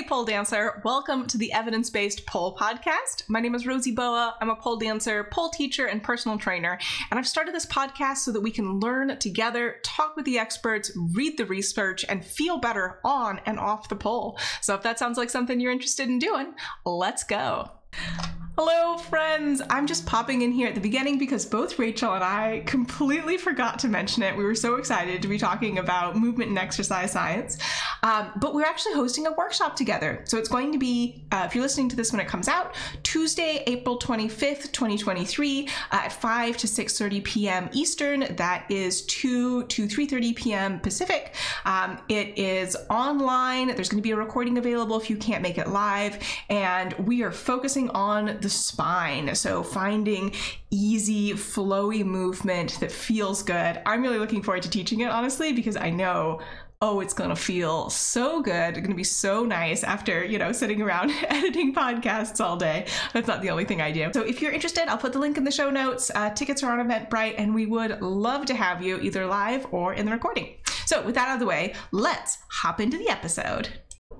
[0.00, 0.80] Hey, pole dancer.
[0.82, 3.24] Welcome to the Evidence Based Pole Podcast.
[3.28, 4.34] My name is Rosy Boa.
[4.40, 6.78] I'm a pole dancer, pole teacher, and personal trainer.
[7.10, 10.90] And I've started this podcast so that we can learn together, talk with the experts,
[11.12, 14.38] read the research, and feel better on and off the pole.
[14.62, 16.54] So if that sounds like something you're interested in doing,
[16.86, 17.70] let's go.
[17.92, 19.62] Hello, friends.
[19.70, 23.78] I'm just popping in here at the beginning because both Rachel and I completely forgot
[23.78, 24.36] to mention it.
[24.36, 27.56] We were so excited to be talking about movement and exercise science.
[28.02, 30.22] Um, but we're actually hosting a workshop together.
[30.26, 32.74] So it's going to be, uh, if you're listening to this when it comes out,
[33.02, 37.70] Tuesday, April 25th, 2023, uh, at 5 to 6.30 p.m.
[37.72, 38.36] Eastern.
[38.36, 40.80] That is 2 to 3.30 p.m.
[40.80, 41.34] Pacific.
[41.64, 43.68] Um, it is online.
[43.68, 46.18] There's going to be a recording available if you can't make it live.
[46.50, 49.34] And we are focusing on the spine.
[49.34, 50.34] So finding
[50.70, 53.80] easy, flowy movement that feels good.
[53.86, 56.40] I'm really looking forward to teaching it, honestly, because I know
[56.82, 58.70] oh, it's gonna feel so good.
[58.70, 62.86] It's gonna be so nice after, you know, sitting around editing podcasts all day.
[63.12, 64.10] That's not the only thing I do.
[64.14, 66.10] So if you're interested, I'll put the link in the show notes.
[66.14, 69.92] Uh, tickets are on Eventbrite, and we would love to have you either live or
[69.92, 70.54] in the recording.
[70.86, 73.68] So with that out of the way, let's hop into the episode.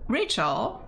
[0.09, 0.87] Rachel,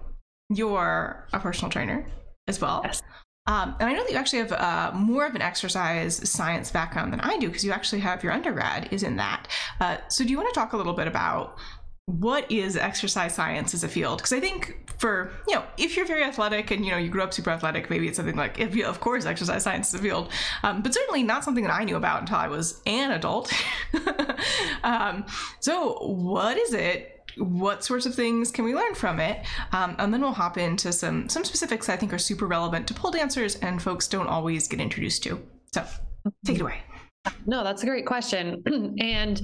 [0.50, 2.06] you're a personal trainer
[2.48, 2.82] as well.
[2.84, 3.02] Yes.
[3.46, 7.12] Um, and I know that you actually have uh, more of an exercise science background
[7.12, 9.48] than I do because you actually have your undergrad is in that.
[9.80, 11.58] Uh, so do you want to talk a little bit about
[12.06, 14.18] what is exercise science as a field?
[14.18, 17.22] Because I think for you know, if you're very athletic and you know you grew
[17.22, 20.02] up super athletic, maybe it's something like, if you, of course, exercise science is a
[20.02, 20.30] field,
[20.62, 23.52] um, but certainly not something that I knew about until I was an adult.
[24.84, 25.24] um,
[25.58, 27.21] so what is it?
[27.36, 29.44] What sorts of things can we learn from it?
[29.72, 32.94] Um, and then we'll hop into some some specifics i think are super relevant to
[32.94, 35.42] pole dancers and folks don't always get introduced to.
[35.74, 35.84] So
[36.44, 36.80] take it away.
[37.46, 38.62] No that's a great question.
[39.00, 39.40] And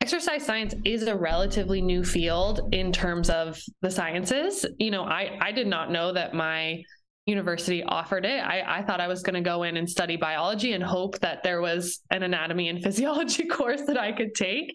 [0.00, 4.64] exercise science is a relatively new field in terms of the sciences.
[4.78, 6.82] You know i i did not know that my
[7.26, 8.40] university offered it.
[8.40, 11.42] I, I thought i was going to go in and study biology and hope that
[11.42, 14.72] there was an anatomy and physiology course that i could take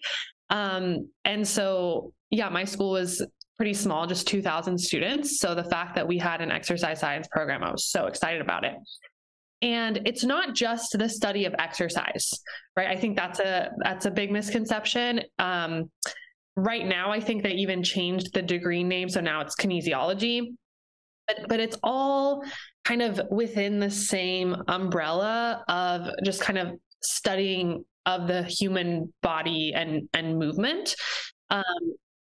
[0.50, 3.24] um, and so, yeah, my school was
[3.56, 5.38] pretty small, just 2,000 students.
[5.38, 8.64] So the fact that we had an exercise science program, I was so excited about
[8.64, 8.74] it.
[9.62, 12.28] And it's not just the study of exercise,
[12.76, 12.88] right?
[12.88, 15.22] I think that's a that's a big misconception.
[15.38, 15.90] Um,
[16.56, 20.48] right now, I think they even changed the degree name, so now it's kinesiology.
[21.26, 22.44] But but it's all
[22.84, 29.72] kind of within the same umbrella of just kind of studying of the human body
[29.74, 30.94] and and movement.
[31.50, 31.64] Um,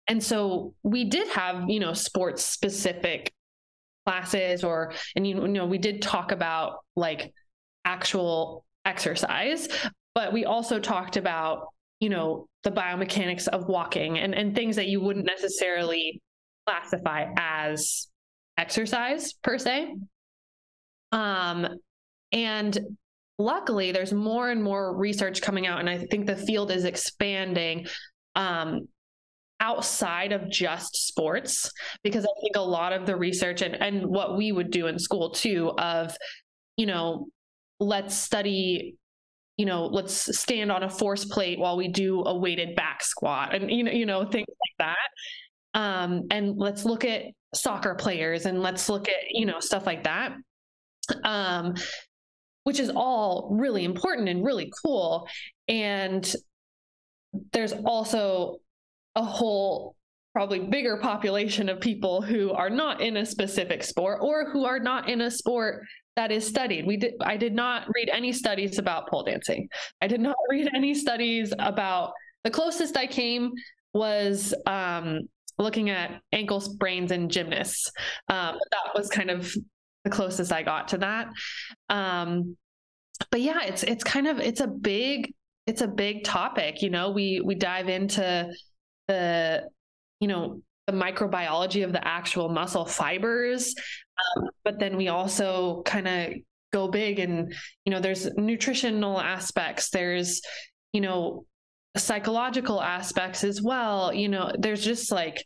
[0.07, 3.31] and so we did have you know sports specific
[4.05, 7.31] classes or and you know we did talk about like
[7.85, 9.67] actual exercise
[10.15, 11.67] but we also talked about
[11.99, 16.21] you know the biomechanics of walking and and things that you wouldn't necessarily
[16.65, 18.07] classify as
[18.57, 19.95] exercise per se.
[21.11, 21.67] Um
[22.31, 22.77] and
[23.39, 27.87] luckily there's more and more research coming out and i think the field is expanding
[28.35, 28.87] um,
[29.59, 31.71] outside of just sports
[32.03, 34.99] because i think a lot of the research and, and what we would do in
[34.99, 36.15] school too of
[36.77, 37.27] you know
[37.79, 38.95] let's study
[39.59, 43.53] you know let's stand on a force plate while we do a weighted back squat
[43.53, 45.79] and you know you know things like that.
[45.79, 47.23] Um, and let's look at
[47.53, 50.31] soccer players and let's look at you know stuff like that.
[51.25, 51.75] Um,
[52.69, 55.27] which is all really important and really cool.
[55.67, 56.31] And
[57.51, 58.57] there's also
[59.15, 59.95] a whole
[60.35, 64.77] probably bigger population of people who are not in a specific sport or who are
[64.77, 65.83] not in a sport
[66.15, 66.85] that is studied.
[66.85, 69.67] We did I did not read any studies about pole dancing.
[70.03, 72.13] I did not read any studies about
[72.43, 73.51] the closest I came
[73.95, 75.21] was um,
[75.57, 77.91] looking at ankle sprains in gymnasts.
[78.27, 79.51] Um, that was kind of
[80.03, 81.29] the closest I got to that.
[81.89, 82.57] Um,
[83.31, 85.33] but yeah, it's it's kind of it's a big
[85.67, 86.81] it's a big topic.
[86.81, 88.51] You know, we we dive into
[89.07, 89.69] the
[90.19, 93.75] you know the microbiology of the actual muscle fibers,
[94.37, 96.33] um, but then we also kind of
[96.71, 97.53] go big and
[97.85, 99.89] you know there's nutritional aspects.
[99.89, 100.41] There's
[100.93, 101.45] you know
[101.97, 104.13] psychological aspects as well.
[104.13, 105.45] You know, there's just like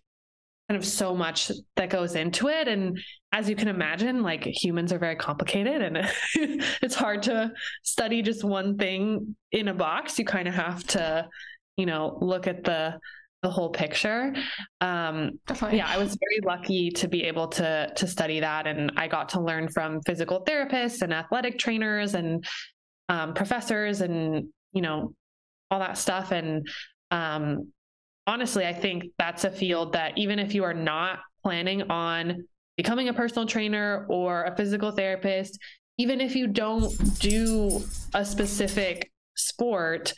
[0.74, 3.00] kind of so much that goes into it and
[3.32, 5.98] as you can imagine, like humans are very complicated and
[6.84, 10.20] it's hard to study just one thing in a box.
[10.20, 11.28] You kind of have to,
[11.76, 13.00] you know, look at the
[13.42, 14.34] the whole picture.
[14.82, 15.32] Um,
[15.72, 19.30] yeah, I was very lucky to be able to to study that, and I got
[19.30, 22.46] to learn from physical therapists and athletic trainers and
[23.10, 25.14] um, professors, and you know,
[25.72, 26.32] all that stuff.
[26.32, 26.68] And
[27.10, 27.74] um,
[28.28, 32.46] honestly, I think that's a field that even if you are not planning on
[32.78, 35.60] becoming a personal trainer or a physical therapist,
[35.98, 37.82] even if you don't do
[38.14, 40.14] a specific sport,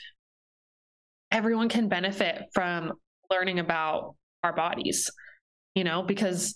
[1.32, 2.94] everyone can benefit from
[3.30, 5.10] learning about our bodies,
[5.74, 6.54] you know, because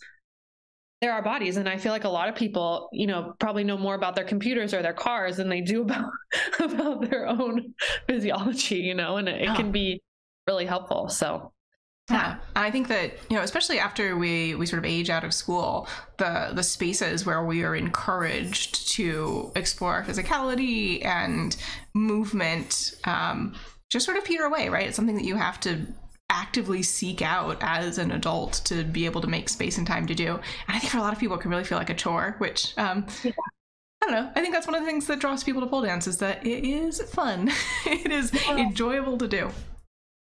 [1.02, 1.58] they're our bodies.
[1.58, 4.26] And I feel like a lot of people, you know, probably know more about their
[4.26, 6.12] computers or their cars than they do about,
[6.60, 7.74] about their own
[8.08, 10.02] physiology, you know, and it, it can be
[10.50, 11.10] really helpful.
[11.10, 11.52] So
[12.10, 15.24] yeah, And I think that you know, especially after we we sort of age out
[15.24, 15.88] of school,
[16.18, 21.56] the the spaces where we are encouraged to explore physicality and
[21.94, 23.54] movement um,
[23.92, 24.88] just sort of peter away, right?
[24.88, 25.86] It's something that you have to
[26.32, 30.16] actively seek out as an adult to be able to make space and time to
[30.16, 30.34] do.
[30.34, 32.36] And I think for a lot of people, it can really feel like a chore,
[32.40, 33.32] which um, yeah.
[34.02, 34.32] I don't know.
[34.36, 36.46] I think that's one of the things that draws people to pole dance is that
[36.46, 37.52] it is fun.
[37.86, 38.58] it is yeah.
[38.58, 39.52] enjoyable to do.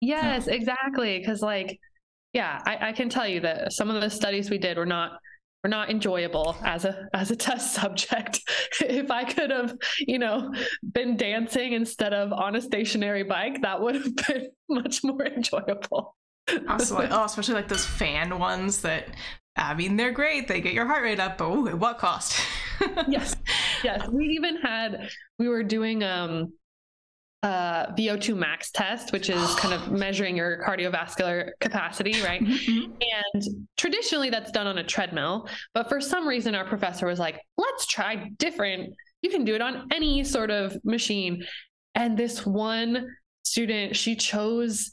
[0.01, 1.19] Yes, exactly.
[1.19, 1.79] Because like,
[2.33, 5.19] yeah, I, I can tell you that some of the studies we did were not
[5.65, 8.41] were not enjoyable as a as a test subject.
[8.81, 10.53] if I could have, you know,
[10.93, 16.17] been dancing instead of on a stationary bike, that would have been much more enjoyable.
[16.69, 17.09] Absolutely.
[17.11, 19.09] Oh, especially like those fan ones that
[19.57, 20.47] I mean, they're great.
[20.47, 22.41] They get your heart rate up, but ooh, at what cost?
[23.09, 23.35] yes.
[23.83, 24.09] Yes.
[24.09, 25.09] We even had
[25.39, 26.53] we were doing um
[27.43, 32.43] uh, VO2 max test, which is kind of measuring your cardiovascular capacity, right?
[32.43, 32.93] Mm-hmm.
[33.35, 35.49] And traditionally that's done on a treadmill.
[35.75, 38.95] But for some reason, our professor was like, let's try different.
[39.23, 41.45] You can do it on any sort of machine.
[41.95, 43.09] And this one
[43.43, 44.93] student, she chose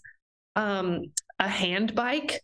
[0.55, 1.01] um,
[1.39, 2.41] a hand bike.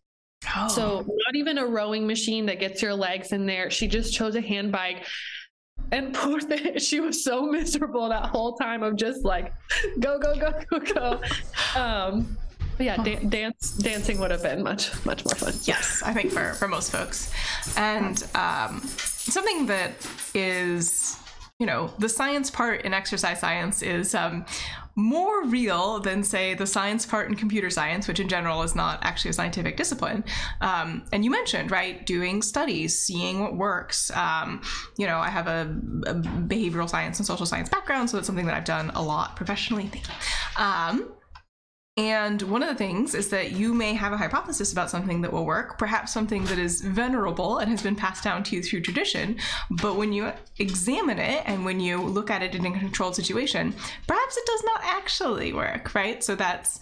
[0.56, 0.68] Oh.
[0.68, 3.69] So, not even a rowing machine that gets your legs in there.
[3.69, 5.06] She just chose a hand bike
[5.91, 9.53] and poor thing, she was so miserable that whole time of just like
[9.99, 11.21] go go go go go.
[11.79, 12.38] Um,
[12.79, 15.53] yeah, da- dance dancing would have been much much more fun.
[15.63, 17.31] Yes, I think for for most folks,
[17.77, 19.91] and um, something that
[20.33, 21.17] is
[21.61, 24.45] you know the science part in exercise science is um,
[24.95, 28.99] more real than, say, the science part in computer science, which in general is not
[29.03, 30.23] actually a scientific discipline.
[30.59, 34.11] Um, and you mentioned, right, doing studies, seeing what works.
[34.11, 34.61] Um,
[34.97, 35.61] you know, I have a,
[36.07, 39.35] a, behavioral science and social science background, so that's something that I've done a lot
[39.35, 39.87] professionally.
[39.87, 40.13] Thank you.
[41.97, 45.33] And one of the things is that you may have a hypothesis about something that
[45.33, 48.81] will work, perhaps something that is venerable and has been passed down to you through
[48.81, 49.38] tradition.
[49.69, 53.75] But when you examine it and when you look at it in a controlled situation,
[54.07, 56.23] perhaps it does not actually work, right?
[56.23, 56.79] So that's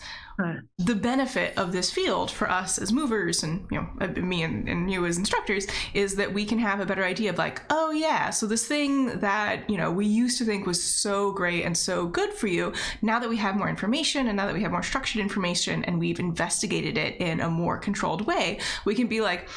[0.78, 4.70] the benefit of this field for us as movers and you know uh, me and,
[4.70, 7.92] and, you as instructors is that we can have a better idea of like oh
[7.92, 11.78] yeah so this thing that you know we used to think was so great and
[11.78, 12.72] so good for you
[13.02, 16.00] now that we have more information and now that we have more structured information and
[16.00, 19.50] we've investigated it in a more controlled way we can be like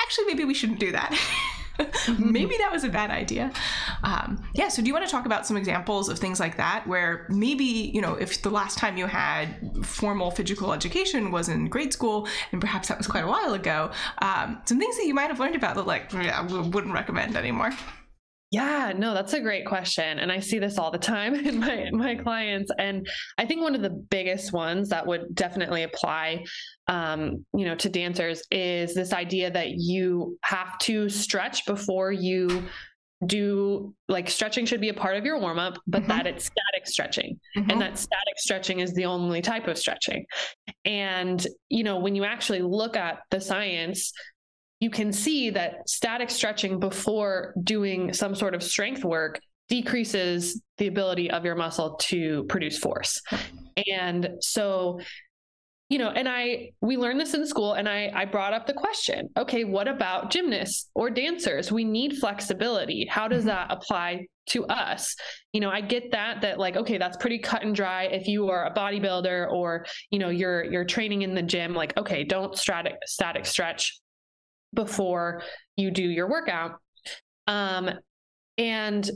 [0.00, 1.14] actually maybe we shouldn't do that
[2.18, 3.52] maybe that was a bad idea.
[4.02, 4.68] Um, yeah.
[4.68, 7.64] So, do you want to talk about some examples of things like that, where maybe
[7.64, 12.28] you know, if the last time you had formal physical education was in grade school,
[12.52, 13.90] and perhaps that was quite a while ago,
[14.20, 17.72] um, some things that you might have learned about that, like, yeah, wouldn't recommend anymore.
[18.52, 20.18] Yeah, no, that's a great question.
[20.18, 22.70] And I see this all the time in my my clients.
[22.78, 23.08] And
[23.38, 26.44] I think one of the biggest ones that would definitely apply
[26.88, 32.64] um, you know, to dancers is this idea that you have to stretch before you
[33.26, 36.08] do like stretching should be a part of your warm up, but mm-hmm.
[36.08, 37.70] that it's static stretching mm-hmm.
[37.70, 40.24] and that static stretching is the only type of stretching.
[40.84, 44.12] And, you know, when you actually look at the science,
[44.80, 50.88] you can see that static stretching before doing some sort of strength work decreases the
[50.88, 53.22] ability of your muscle to produce force.
[53.88, 55.00] And so,
[55.92, 58.72] you know, and I we learned this in school and I I brought up the
[58.72, 61.70] question, okay, what about gymnasts or dancers?
[61.70, 63.04] We need flexibility.
[63.04, 63.48] How does mm-hmm.
[63.48, 65.14] that apply to us?
[65.52, 68.48] You know, I get that that like okay, that's pretty cut and dry if you
[68.48, 72.56] are a bodybuilder or, you know, you're you're training in the gym like okay, don't
[72.56, 74.00] static static stretch
[74.72, 75.42] before
[75.76, 76.80] you do your workout.
[77.46, 77.90] Um,
[78.56, 79.10] and,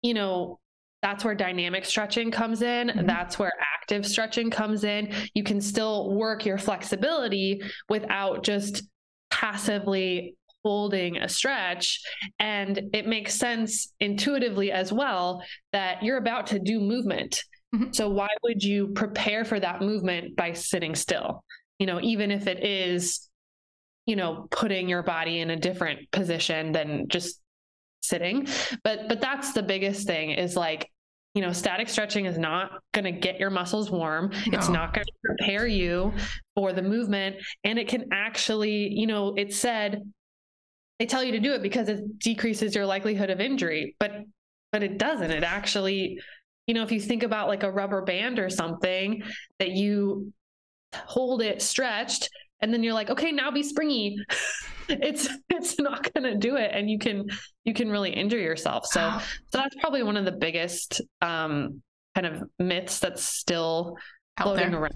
[0.00, 0.58] you know,
[1.04, 2.88] that's where dynamic stretching comes in.
[2.88, 3.06] Mm-hmm.
[3.06, 5.12] That's where active stretching comes in.
[5.34, 8.84] You can still work your flexibility without just
[9.30, 10.34] passively
[10.64, 12.00] holding a stretch.
[12.38, 17.38] And it makes sense intuitively as well that you're about to do movement.
[17.74, 17.92] Mm-hmm.
[17.92, 21.44] So, why would you prepare for that movement by sitting still?
[21.78, 23.28] You know, even if it is
[24.06, 27.40] you know putting your body in a different position than just
[28.02, 28.46] sitting
[28.82, 30.90] but but that's the biggest thing is like
[31.34, 34.58] you know static stretching is not going to get your muscles warm no.
[34.58, 36.12] it's not going to prepare you
[36.54, 40.00] for the movement and it can actually you know it said
[40.98, 44.12] they tell you to do it because it decreases your likelihood of injury, but
[44.72, 45.30] but it doesn't.
[45.30, 46.18] It actually,
[46.66, 49.22] you know, if you think about like a rubber band or something
[49.58, 50.32] that you
[50.94, 52.28] hold it stretched
[52.64, 54.16] and then you're like, okay, now be springy.
[54.88, 57.26] it's it's not going to do it and you can
[57.64, 58.86] you can really injure yourself.
[58.86, 61.82] So so that's probably one of the biggest um
[62.14, 63.98] kind of myths that's still
[64.38, 64.74] out there.
[64.74, 64.94] Around.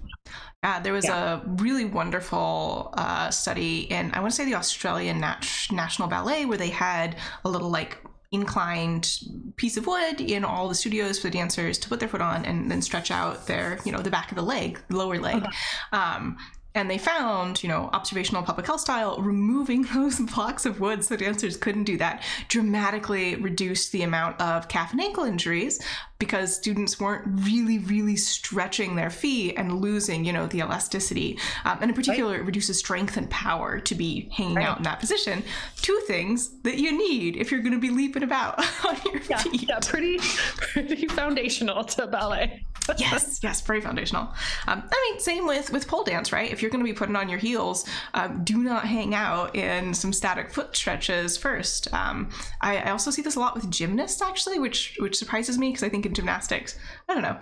[0.64, 1.40] Yeah, there was yeah.
[1.40, 6.44] a really wonderful uh, study in, I want to say the Australian Nat- National Ballet,
[6.44, 7.98] where they had a little like
[8.32, 9.20] inclined
[9.56, 12.44] piece of wood in all the studios for the dancers to put their foot on
[12.44, 15.44] and then stretch out their, you know, the back of the leg, lower leg.
[15.44, 16.16] Uh-huh.
[16.16, 16.36] Um,
[16.78, 21.16] and they found, you know, observational public health style, removing those blocks of wood so
[21.16, 25.80] dancers couldn't do that dramatically reduced the amount of calf and ankle injuries
[26.20, 31.38] because students weren't really, really stretching their feet and losing, you know, the elasticity.
[31.64, 32.40] Um, and in particular, right.
[32.40, 34.66] it reduces strength and power to be hanging right.
[34.66, 35.42] out in that position.
[35.76, 39.38] Two things that you need if you're going to be leaping about on your yeah,
[39.38, 39.68] feet.
[39.68, 42.64] Yeah, pretty, pretty foundational to ballet.
[42.98, 44.22] yes, yes, very foundational.
[44.66, 46.50] Um, I mean, same with with pole dance, right?
[46.50, 49.94] If you're going to be putting on your heels, um, do not hang out in
[49.94, 51.92] some static foot stretches first.
[51.92, 55.70] Um, I, I, also see this a lot with gymnasts, actually, which which surprises me
[55.70, 57.38] because I think in gymnastics, I don't know.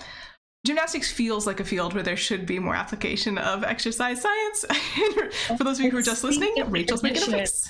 [0.64, 4.64] Gymnastics feels like a field where there should be more application of exercise science.
[5.56, 7.68] For those of you who are just listening, Rachel's making a face.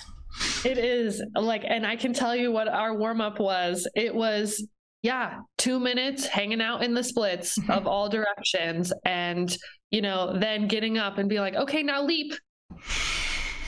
[0.64, 3.86] It is like, and I can tell you what our warm up was.
[3.94, 4.66] It was
[5.06, 7.72] yeah, two minutes hanging out in the splits mm-hmm.
[7.72, 8.92] of all directions.
[9.04, 9.54] And,
[9.90, 12.34] you know, then getting up and be like, okay, now leap.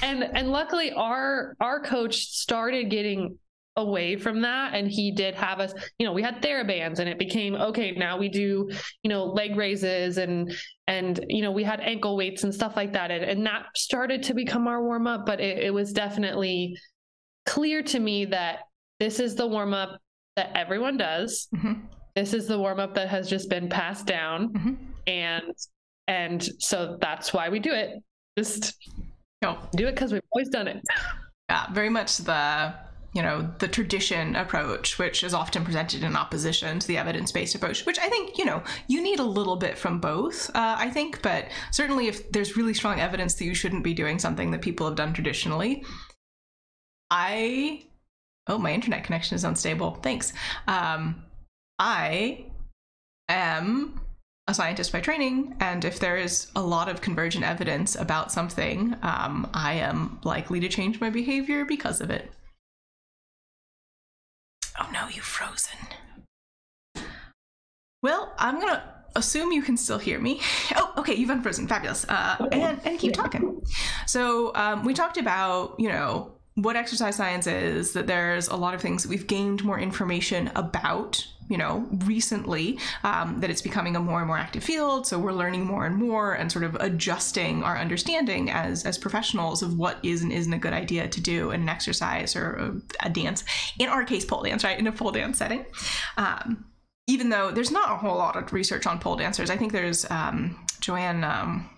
[0.00, 3.37] And and luckily our our coach started getting
[3.75, 7.17] away from that and he did have us you know we had therabands and it
[7.17, 8.69] became okay now we do
[9.05, 10.52] you know leg raises and
[10.88, 14.21] and you know we had ankle weights and stuff like that and, and that started
[14.21, 16.76] to become our warm up but it, it was definitely
[17.47, 18.61] clear to me that
[18.99, 20.00] this is the warm up
[20.38, 21.49] that everyone does.
[21.54, 21.73] Mm-hmm.
[22.14, 24.75] This is the warm up that has just been passed down, mm-hmm.
[25.09, 25.54] and
[26.07, 28.00] and so that's why we do it.
[28.38, 28.76] Just
[29.42, 29.59] no.
[29.75, 30.80] do it because we've always done it.
[31.50, 32.73] Yeah, very much the
[33.14, 37.87] you know the tradition approach which is often presented in opposition to the evidence-based approach
[37.87, 41.23] which i think you know you need a little bit from both uh, i think
[41.23, 44.87] but certainly if there's really strong evidence that you shouldn't be doing something that people
[44.87, 45.83] have done traditionally
[47.11, 47.83] i
[48.49, 49.93] oh, my internet connection is unstable.
[50.02, 50.33] Thanks.
[50.67, 51.25] Um,
[51.78, 52.47] I
[53.28, 54.00] am
[54.49, 58.97] a scientist by training, and if there is a lot of convergent evidence about something,
[59.02, 62.33] um, I am likely to change my behavior because of it.
[64.81, 65.78] Oh no, you've frozen.
[68.02, 68.83] Well, I'm gonna
[69.17, 70.40] assume you can still hear me.
[70.76, 71.67] Oh, okay, you've unfrozen.
[71.67, 72.05] Fabulous.
[72.09, 73.61] Uh, and, and keep talking.
[74.07, 78.75] So, um, we talked about, you know, what exercise science is that there's a lot
[78.75, 83.95] of things that we've gained more information about you know recently um, that it's becoming
[83.95, 85.07] a more and more active field.
[85.07, 89.62] So we're learning more and more and sort of adjusting our understanding as as professionals
[89.62, 93.09] of what is and isn't a good idea to do in an exercise or a,
[93.09, 93.45] dance.
[93.79, 94.79] In our case pole dance right?
[94.79, 95.65] In a pole dance setting.
[96.17, 96.65] Um,
[97.07, 100.05] even though there's not a whole lot of research on pole dancers i think there's
[100.11, 101.71] um, joanne um,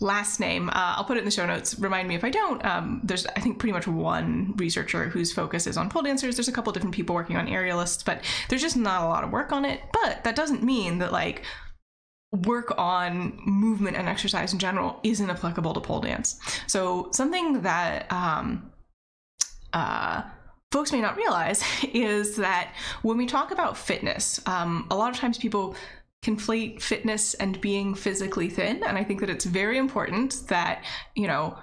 [0.00, 0.68] last name.
[0.70, 1.78] Uh, I'll put it in the show notes.
[1.78, 2.64] Remind me if I don't.
[2.64, 6.36] Um, there's, I think, pretty much one researcher whose focus is on pole dancers.
[6.36, 9.30] There's a couple different people working on aerialists, but there's just not a lot of
[9.30, 9.80] work on it.
[9.92, 11.44] But that doesn't mean that like
[12.32, 16.40] work on movement and exercise in general isn't applicable to pole dance.
[16.66, 18.70] So something that um,
[19.72, 20.22] uh,
[20.70, 25.16] folks may not realize is that when we talk about fitness, um, a lot of
[25.16, 25.74] times people
[26.22, 28.82] conflate fitness and being physically thin.
[28.84, 30.84] And i think that it's very important that
[31.14, 31.56] you know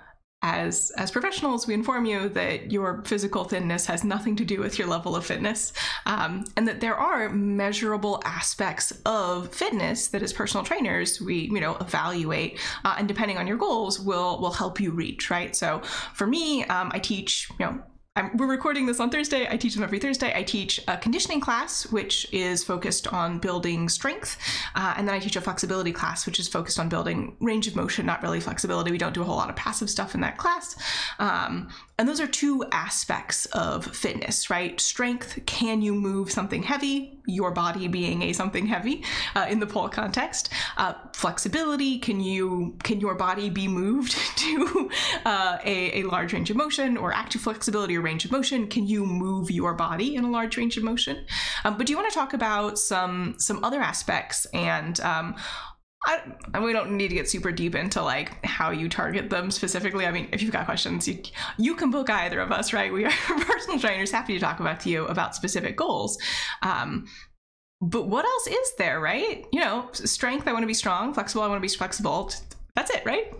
[0.43, 4.77] as as professionals we inform you that your physical thinness has nothing to do with
[4.77, 5.73] your level of fitness
[6.05, 11.59] um, and that there are measurable aspects of fitness that as personal trainers we you
[11.59, 15.55] know evaluate uh, and depending on your goals will will help you reach right?
[15.55, 15.81] So
[16.13, 17.81] for me um, i teach you know
[18.17, 19.47] I'm, we're recording this on Thursday.
[19.47, 20.33] I teach them every Thursday.
[20.35, 24.39] I teach a conditioning class, which is focused on building strength.
[24.73, 27.75] Uh, and then I teach a flexibility class, which is focused on building range of
[27.75, 28.89] motion, not really flexibility.
[28.89, 30.75] We don't do a whole lot of passive stuff in that class.
[31.19, 31.69] Um,
[31.99, 34.79] and those are two aspects of fitness, right?
[34.79, 37.19] Strength, can you move something heavy?
[37.25, 39.03] Your body being a something heavy
[39.35, 40.49] uh, in the pole context.
[40.77, 44.91] Uh, flexibility, can you can your body be moved to
[45.25, 48.67] uh, a, a large range of motion or active flexibility or range of motion?
[48.67, 51.25] Can you move your body in a large range of motion?
[51.65, 55.35] Um, but do you want to talk about some some other aspects and um,
[56.05, 56.21] I,
[56.53, 60.05] and we don't need to get super deep into like how you target them specifically.
[60.05, 61.21] I mean, if you've got questions, you
[61.57, 62.93] you can book either of us, right?
[62.93, 66.17] We are personal trainers, happy to talk about to you about specific goals.
[66.61, 67.07] Um,
[67.81, 69.45] but what else is there, right?
[69.51, 70.47] You know, strength.
[70.47, 71.13] I want to be strong.
[71.13, 71.43] Flexible.
[71.43, 72.31] I want to be flexible.
[72.75, 73.33] That's it, right?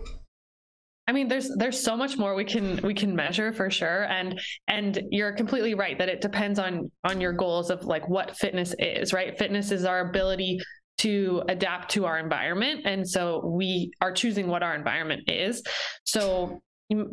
[1.08, 4.38] I mean, there's there's so much more we can we can measure for sure, and
[4.68, 8.74] and you're completely right that it depends on on your goals of like what fitness
[8.78, 9.36] is, right?
[9.38, 10.58] Fitness is our ability
[10.98, 12.82] to adapt to our environment.
[12.84, 15.62] And so we are choosing what our environment is.
[16.04, 16.60] So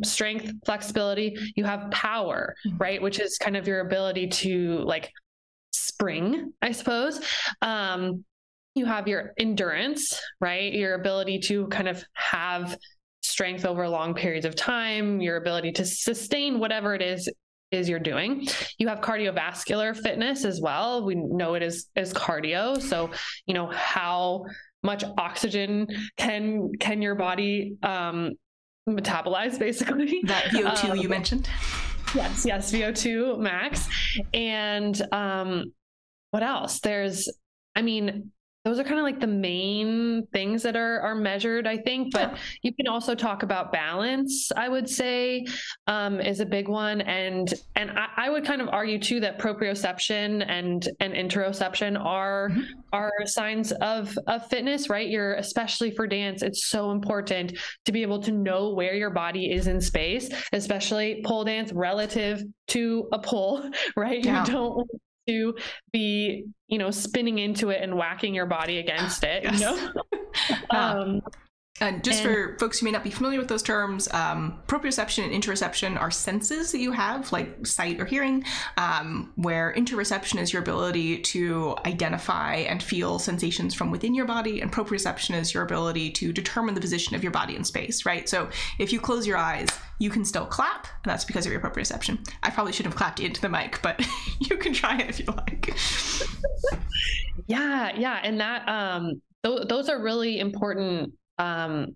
[0.04, 2.77] strength, flexibility, you have power, mm-hmm.
[2.77, 3.01] right?
[3.01, 5.12] Which is kind of your ability to like
[5.72, 7.20] spring, I suppose.
[7.62, 8.24] Um,
[8.74, 10.74] you have your endurance, right?
[10.74, 12.77] Your ability to kind of have
[13.22, 17.30] strength over long periods of time, your ability to sustain whatever it is
[17.75, 18.48] is you're doing.
[18.77, 21.05] You have cardiovascular fitness as well.
[21.05, 22.82] We know it is as cardio.
[22.82, 23.12] So,
[23.46, 24.46] you know, how
[24.84, 28.34] much oxygen can can your body um
[28.88, 30.22] metabolize basically?
[30.25, 31.50] That VO2 um, you mentioned.
[32.13, 33.88] Yes, yes, VO2 max.
[34.34, 35.74] And um
[36.32, 36.79] what else?
[36.79, 37.29] There's
[37.75, 38.32] I mean,
[38.65, 42.31] those are kind of like the main things that are are measured i think but
[42.31, 42.38] yeah.
[42.63, 45.45] you can also talk about balance i would say
[45.88, 49.38] um, is a big one and and I, I, would kind of argue too that
[49.39, 52.62] proprioception and and interoception are mm-hmm.
[52.91, 58.01] are signs of of fitness right you're especially for dance it's so important to be
[58.01, 63.19] able to know where your body is in space especially pole dance relative to a
[63.19, 64.43] pole right yeah.
[64.43, 64.89] you don't
[65.27, 65.55] to
[65.91, 69.60] be you know spinning into it and whacking your body against it yes.
[69.60, 69.91] you know
[70.70, 71.22] um,
[71.82, 75.25] and just and, for folks who may not be familiar with those terms, um, proprioception
[75.25, 78.46] and interoception are senses that you have, like sight or hearing,
[78.77, 84.62] um, where interoception is your ability to identify and feel sensations from within your body,
[84.62, 88.29] and proprioception is your ability to determine the position of your body in space, right?
[88.29, 88.48] So
[88.79, 89.67] if you close your eyes,
[90.00, 92.25] you can still clap, and that's because of your proprioception.
[92.41, 94.00] I probably should have clapped into the mic, but
[94.39, 95.75] you can try it if you like.
[97.48, 101.95] yeah, yeah, and that um, th- those are really important um,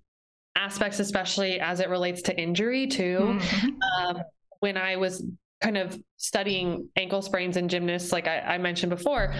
[0.56, 3.20] aspects, especially as it relates to injury, too.
[3.40, 3.70] Mm-hmm.
[3.98, 4.24] Um,
[4.60, 5.26] when I was
[5.62, 9.34] kind of studying ankle sprains in gymnasts, like I, I mentioned before,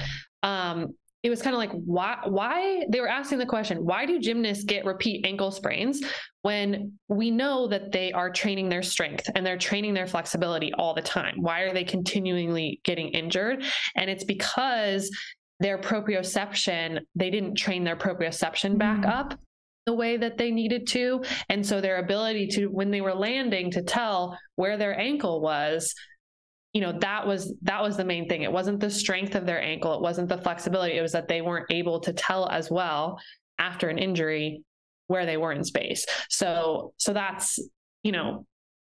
[0.44, 4.20] um, it was kind of like why why they were asking the question why do
[4.20, 6.02] gymnasts get repeat ankle sprains
[6.44, 10.94] when we know that they are training their strength and they're training their flexibility all
[10.94, 13.64] the time why are they continually getting injured
[13.96, 15.12] and it's because
[15.60, 19.10] their proprioception they didn't train their proprioception back mm.
[19.10, 19.38] up
[19.90, 21.24] the way that they needed to.
[21.50, 25.96] And so their ability to, when they were landing, to tell where their ankle was,
[26.74, 28.44] you know, that was that was the main thing.
[28.44, 30.96] It wasn't the strength of their ankle, it wasn't the flexibility.
[30.96, 33.20] It was that they weren't able to tell as well
[33.58, 34.62] after an injury
[35.08, 36.06] where they were in space.
[36.30, 37.58] So so that's,
[38.04, 38.46] you know,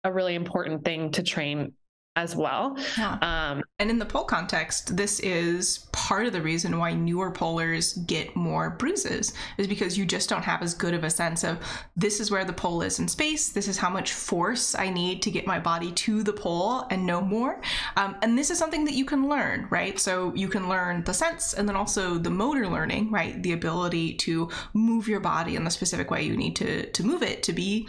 [0.02, 1.74] a really important thing to train
[2.16, 2.76] as well.
[2.98, 3.18] Yeah.
[3.20, 8.04] Um, and in the pole context, this is part of the reason why newer polers
[8.06, 11.58] get more bruises, is because you just don't have as good of a sense of
[11.94, 15.22] this is where the pole is in space, this is how much force I need
[15.22, 17.60] to get my body to the pole and no more.
[17.96, 19.98] Um, and this is something that you can learn, right?
[19.98, 23.42] So you can learn the sense and then also the motor learning, right?
[23.42, 27.22] The ability to move your body in the specific way you need to to move
[27.22, 27.86] it to be,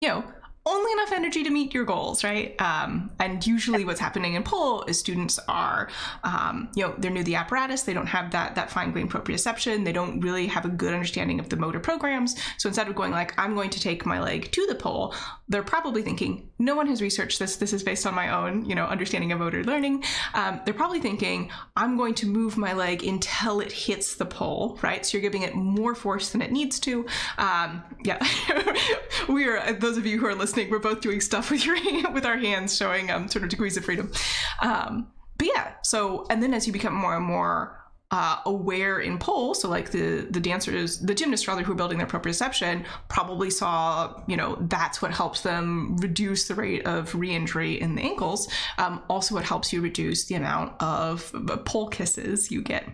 [0.00, 0.24] you know,
[0.70, 2.60] only enough energy to meet your goals, right?
[2.60, 5.88] Um, and usually, what's happening in pole is students are,
[6.24, 7.82] um, you know, they're new to the apparatus.
[7.82, 9.84] They don't have that that fine grained proprioception.
[9.84, 12.36] They don't really have a good understanding of the motor programs.
[12.58, 15.14] So instead of going like, I'm going to take my leg to the pole,
[15.48, 17.56] they're probably thinking, no one has researched this.
[17.56, 20.04] This is based on my own, you know, understanding of motor learning.
[20.34, 24.78] Um, they're probably thinking, I'm going to move my leg until it hits the pole,
[24.82, 25.04] right?
[25.04, 27.06] So you're giving it more force than it needs to.
[27.38, 28.24] Um, yeah,
[29.28, 31.76] we are those of you who are listening we're both doing stuff with your
[32.12, 34.12] with our hands, showing um, sort of degrees of freedom.
[34.60, 37.79] Um, but yeah, so and then as you become more and more
[38.10, 41.98] uh, aware in pole, so like the the dancers, the gymnasts rather who are building
[41.98, 47.80] their proprioception, probably saw you know that's what helps them reduce the rate of re-injury
[47.80, 48.48] in the ankles.
[48.78, 52.84] Um, also, it helps you reduce the amount of uh, pole kisses you get.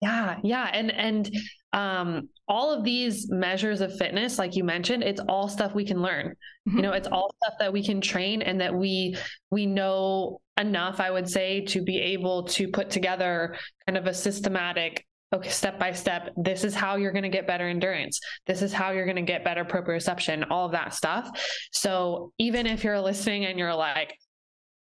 [0.00, 1.30] Yeah, yeah, and and
[1.72, 6.00] um, all of these measures of fitness, like you mentioned, it's all stuff we can
[6.00, 6.34] learn.
[6.68, 6.76] Mm-hmm.
[6.76, 9.16] You know, it's all stuff that we can train and that we
[9.50, 13.56] we know enough, I would say, to be able to put together
[13.86, 17.46] kind of a systematic okay step by step this is how you're going to get
[17.46, 21.28] better endurance this is how you're going to get better proprioception all of that stuff
[21.70, 24.14] so even if you're listening and you're like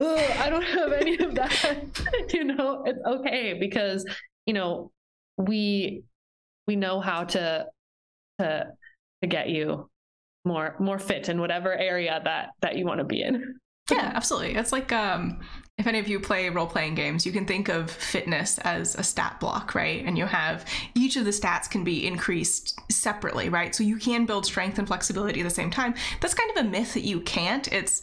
[0.00, 1.86] oh I don't have any of that
[2.32, 4.04] you know it's okay because
[4.46, 4.90] you know
[5.36, 6.04] we
[6.66, 7.66] we know how to
[8.38, 8.66] to
[9.22, 9.88] to get you
[10.44, 13.56] more more fit in whatever area that that you want to be in.
[13.90, 14.54] Yeah, absolutely.
[14.54, 15.40] It's like um,
[15.76, 19.02] if any of you play role playing games, you can think of fitness as a
[19.02, 20.04] stat block, right?
[20.04, 20.64] And you have
[20.94, 23.74] each of the stats can be increased separately, right?
[23.74, 25.94] So you can build strength and flexibility at the same time.
[26.20, 27.70] That's kind of a myth that you can't.
[27.72, 28.02] It's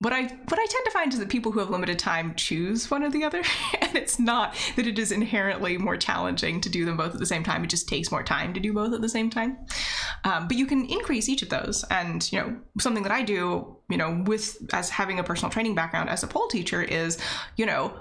[0.00, 2.90] what I what I tend to find is that people who have limited time choose
[2.90, 3.42] one or the other,
[3.80, 7.26] and it's not that it is inherently more challenging to do them both at the
[7.26, 7.62] same time.
[7.62, 9.58] It just takes more time to do both at the same time.
[10.24, 13.76] Um, but you can increase each of those, and you know something that I do,
[13.90, 17.18] you know, with as having a personal training background as a pole teacher is,
[17.56, 17.92] you know,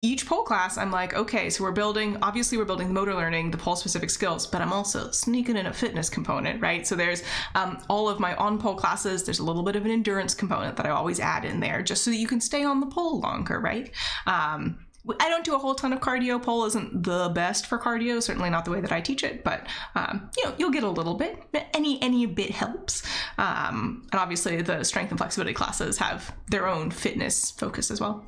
[0.00, 3.50] each pole class, I'm like, okay, so we're building, obviously, we're building the motor learning,
[3.50, 6.86] the pole specific skills, but I'm also sneaking in a fitness component, right?
[6.86, 7.24] So there's
[7.56, 10.76] um, all of my on pole classes, there's a little bit of an endurance component
[10.76, 13.18] that I always add in there just so that you can stay on the pole
[13.18, 13.90] longer, right?
[14.26, 14.86] Um,
[15.18, 16.40] I don't do a whole ton of cardio.
[16.40, 19.66] Pole isn't the best for cardio, certainly not the way that I teach it, but
[19.94, 21.42] um, you know, you'll get a little bit.
[21.72, 23.02] Any any bit helps.
[23.38, 28.26] Um, and obviously, the strength and flexibility classes have their own fitness focus as well.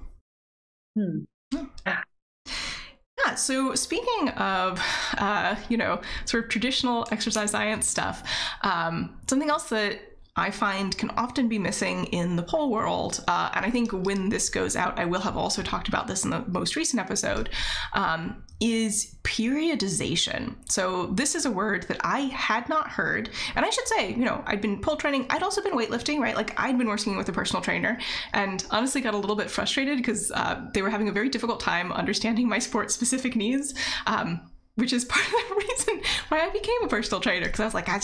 [0.98, 1.24] Hmm.
[1.52, 4.80] Yeah, so speaking of,
[5.18, 8.22] uh, you know, sort of traditional exercise science stuff,
[8.62, 10.00] um, something else that
[10.40, 13.22] I find can often be missing in the pole world.
[13.28, 16.24] Uh, and I think when this goes out, I will have also talked about this
[16.24, 17.50] in the most recent episode.
[17.92, 20.54] Um, is periodization.
[20.70, 24.24] So this is a word that I had not heard, and I should say, you
[24.24, 25.26] know, I'd been pole training.
[25.30, 26.36] I'd also been weightlifting, right?
[26.36, 27.98] Like I'd been working with a personal trainer,
[28.34, 31.60] and honestly got a little bit frustrated because uh, they were having a very difficult
[31.60, 33.74] time understanding my sport specific needs.
[34.06, 34.42] Um,
[34.80, 37.74] which is part of the reason why I became a personal trainer because I was
[37.74, 38.00] like, I,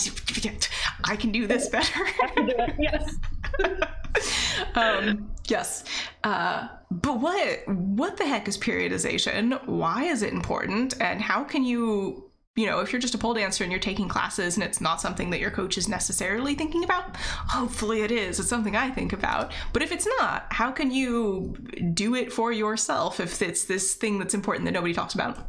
[1.03, 2.05] I can do this better.
[2.79, 3.15] yes.
[4.75, 5.83] um, yes.
[6.23, 9.65] Uh, but what what the heck is periodization?
[9.67, 11.01] Why is it important?
[11.01, 12.23] And how can you
[12.55, 14.99] you know, if you're just a pole dancer and you're taking classes and it's not
[14.99, 18.39] something that your coach is necessarily thinking about, hopefully it is.
[18.39, 19.53] It's something I think about.
[19.73, 21.55] But if it's not, how can you
[21.93, 25.47] do it for yourself if it's this thing that's important that nobody talks about?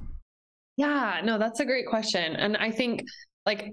[0.79, 2.37] Yeah, no, that's a great question.
[2.37, 3.03] And I think
[3.45, 3.73] like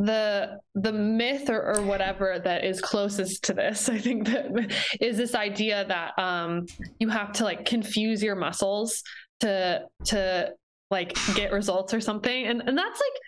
[0.00, 5.16] the the myth or, or whatever that is closest to this, I think that is
[5.16, 6.66] this idea that um
[6.98, 9.02] you have to like confuse your muscles
[9.40, 10.52] to to
[10.90, 12.46] like get results or something.
[12.46, 13.22] And and that's like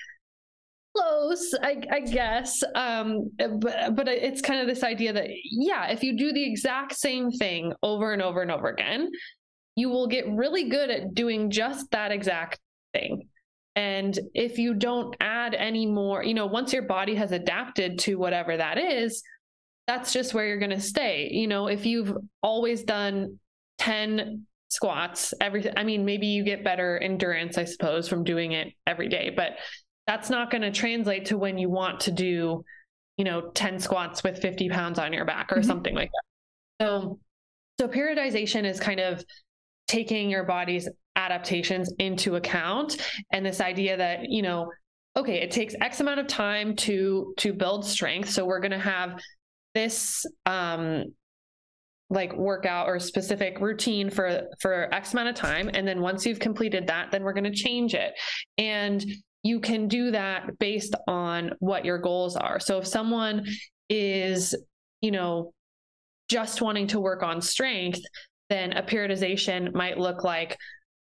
[0.94, 6.02] close I, I, guess um but but it's kind of this idea that yeah if
[6.02, 9.08] you do the exact same thing over and over and over again
[9.74, 12.60] you will get really good at doing just that exact
[12.92, 13.28] thing.
[13.74, 18.16] And if you don't add any more, you know, once your body has adapted to
[18.16, 19.22] whatever that is,
[19.86, 21.30] that's just where you're going to stay.
[21.32, 23.38] You know, if you've always done
[23.78, 28.68] 10 squats every I mean maybe you get better endurance I suppose from doing it
[28.86, 29.52] every day, but
[30.06, 32.64] that's not going to translate to when you want to do,
[33.16, 35.66] you know, 10 squats with 50 pounds on your back or mm-hmm.
[35.66, 36.86] something like that.
[36.86, 37.18] So
[37.80, 39.24] so periodization is kind of
[39.88, 42.96] taking your body's adaptations into account.
[43.32, 44.70] And this idea that you know
[45.16, 48.30] okay it takes x amount of time to to build strength.
[48.30, 49.20] So we're going to have
[49.74, 51.04] this um
[52.10, 55.70] like workout or specific routine for for x amount of time.
[55.72, 58.12] And then once you've completed that then we're going to change it.
[58.58, 59.04] And
[59.42, 62.60] you can do that based on what your goals are.
[62.60, 63.46] So if someone
[63.88, 64.54] is
[65.00, 65.52] you know
[66.28, 68.00] just wanting to work on strength
[68.48, 70.56] then a periodization might look like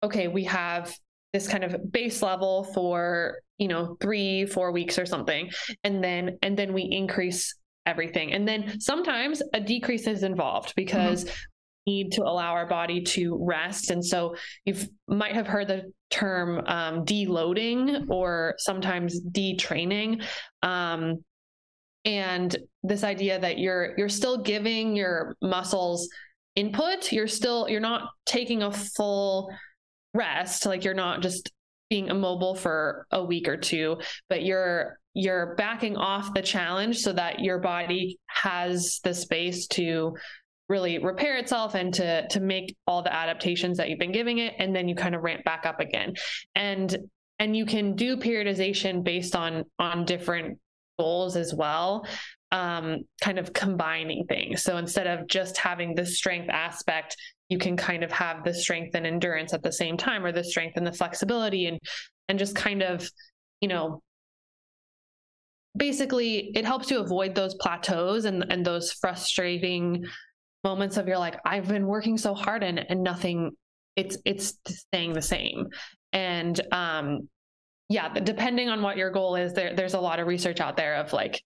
[0.02, 0.94] okay, we have
[1.32, 5.50] this kind of base level for you know three four weeks or something.
[5.84, 7.54] And then and then we increase
[7.84, 8.32] everything.
[8.32, 11.34] And then sometimes a decrease is involved because mm-hmm.
[11.86, 13.90] we need to allow our body to rest.
[13.90, 14.74] And so you
[15.06, 20.24] might have heard the term um, deloading or sometimes detraining.
[20.62, 21.24] Um,
[22.04, 26.08] and this idea that you're you're still giving your muscles
[26.54, 27.12] input.
[27.12, 29.50] You're still you're not taking a full
[30.16, 31.52] rest like you're not just
[31.90, 33.96] being immobile for a week or two
[34.28, 40.14] but you're you're backing off the challenge so that your body has the space to
[40.68, 44.54] really repair itself and to to make all the adaptations that you've been giving it
[44.58, 46.14] and then you kind of ramp back up again.
[46.54, 46.96] And
[47.38, 50.58] and you can do periodization based on on different
[50.98, 52.06] goals as well
[52.52, 54.62] um kind of combining things.
[54.62, 57.16] So instead of just having the strength aspect
[57.48, 60.44] you can kind of have the strength and endurance at the same time or the
[60.44, 61.78] strength and the flexibility and
[62.28, 63.08] and just kind of
[63.60, 64.02] you know
[65.76, 70.04] basically it helps you avoid those plateaus and and those frustrating
[70.64, 73.52] moments of you're like I've been working so hard and and nothing
[73.94, 75.68] it's it's staying the same.
[76.12, 77.28] And um
[77.88, 80.96] yeah, depending on what your goal is, there there's a lot of research out there
[80.96, 81.40] of like,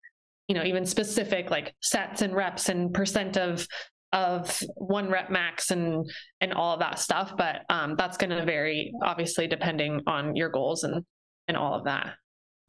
[0.48, 3.66] you know, even specific like sets and reps and percent of
[4.12, 6.08] of one rep max and
[6.40, 7.32] and all of that stuff.
[7.36, 11.04] But um, that's going to vary, obviously, depending on your goals and
[11.48, 12.14] and all of that.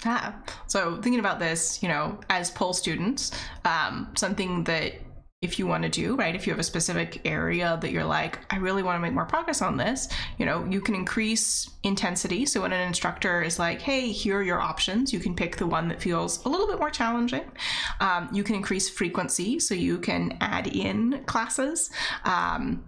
[0.05, 3.31] Ah, so thinking about this, you know, as pole students,
[3.65, 4.93] um, something that
[5.43, 6.33] if you want to do, right?
[6.33, 9.25] If you have a specific area that you're like, I really want to make more
[9.25, 12.43] progress on this, you know, you can increase intensity.
[12.47, 15.67] So when an instructor is like, hey, here are your options, you can pick the
[15.67, 17.45] one that feels a little bit more challenging.
[17.99, 19.59] Um, you can increase frequency.
[19.59, 21.91] So you can add in classes.
[22.25, 22.83] Um,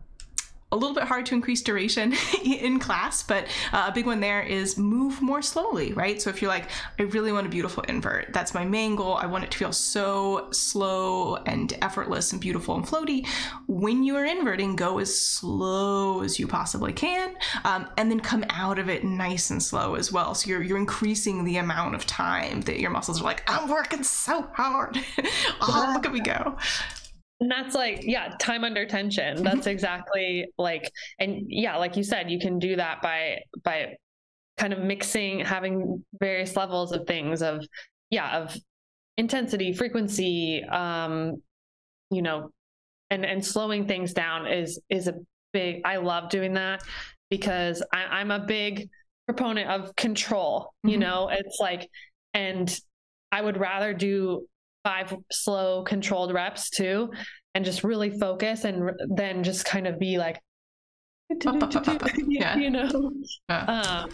[0.72, 2.14] a little bit hard to increase duration
[2.46, 6.22] in class, but uh, a big one there is move more slowly, right?
[6.22, 9.16] So if you're like, I really want a beautiful invert, that's my main goal.
[9.16, 13.28] I want it to feel so slow and effortless and beautiful and floaty.
[13.68, 18.46] When you are inverting, go as slow as you possibly can, um, and then come
[18.52, 20.36] out of it nice and slow as well.
[20.36, 24.04] So you're you're increasing the amount of time that your muscles are like, I'm working
[24.04, 25.00] so hard.
[25.62, 26.58] oh, look at me go
[27.40, 29.44] and that's like yeah time under tension mm-hmm.
[29.44, 33.96] that's exactly like and yeah like you said you can do that by by
[34.58, 37.66] kind of mixing having various levels of things of
[38.10, 38.56] yeah of
[39.18, 41.42] intensity frequency um
[42.12, 42.50] you know
[43.10, 45.14] and and slowing things down is is a
[45.54, 46.82] big i love doing that
[47.30, 48.90] because I, i'm a big
[49.26, 51.02] proponent of control you mm-hmm.
[51.02, 51.90] know it's like
[52.34, 52.74] and
[53.32, 54.46] i would rather do
[54.84, 57.12] five slow controlled reps too
[57.56, 60.40] and just really focus and then just kind of be like
[62.28, 62.56] yeah.
[62.58, 63.12] you know
[63.50, 64.08] uh,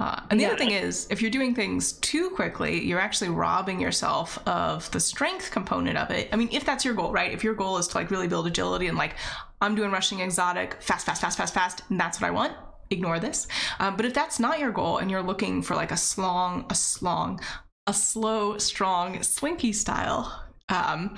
[0.00, 0.50] uh, and the yeah.
[0.50, 5.00] other thing is, if you're doing things too quickly, you're actually robbing yourself of the
[5.00, 6.28] strength component of it.
[6.32, 7.32] I mean, if that's your goal, right?
[7.32, 9.16] If your goal is to like really build agility and like,
[9.60, 12.54] I'm doing rushing exotic, fast, fast, fast, fast, fast, and that's what I want,
[12.90, 13.46] ignore this.
[13.78, 16.74] Um, but if that's not your goal and you're looking for like a slong, a
[16.74, 17.40] slong,
[17.86, 21.16] a slow, strong, slinky style, um,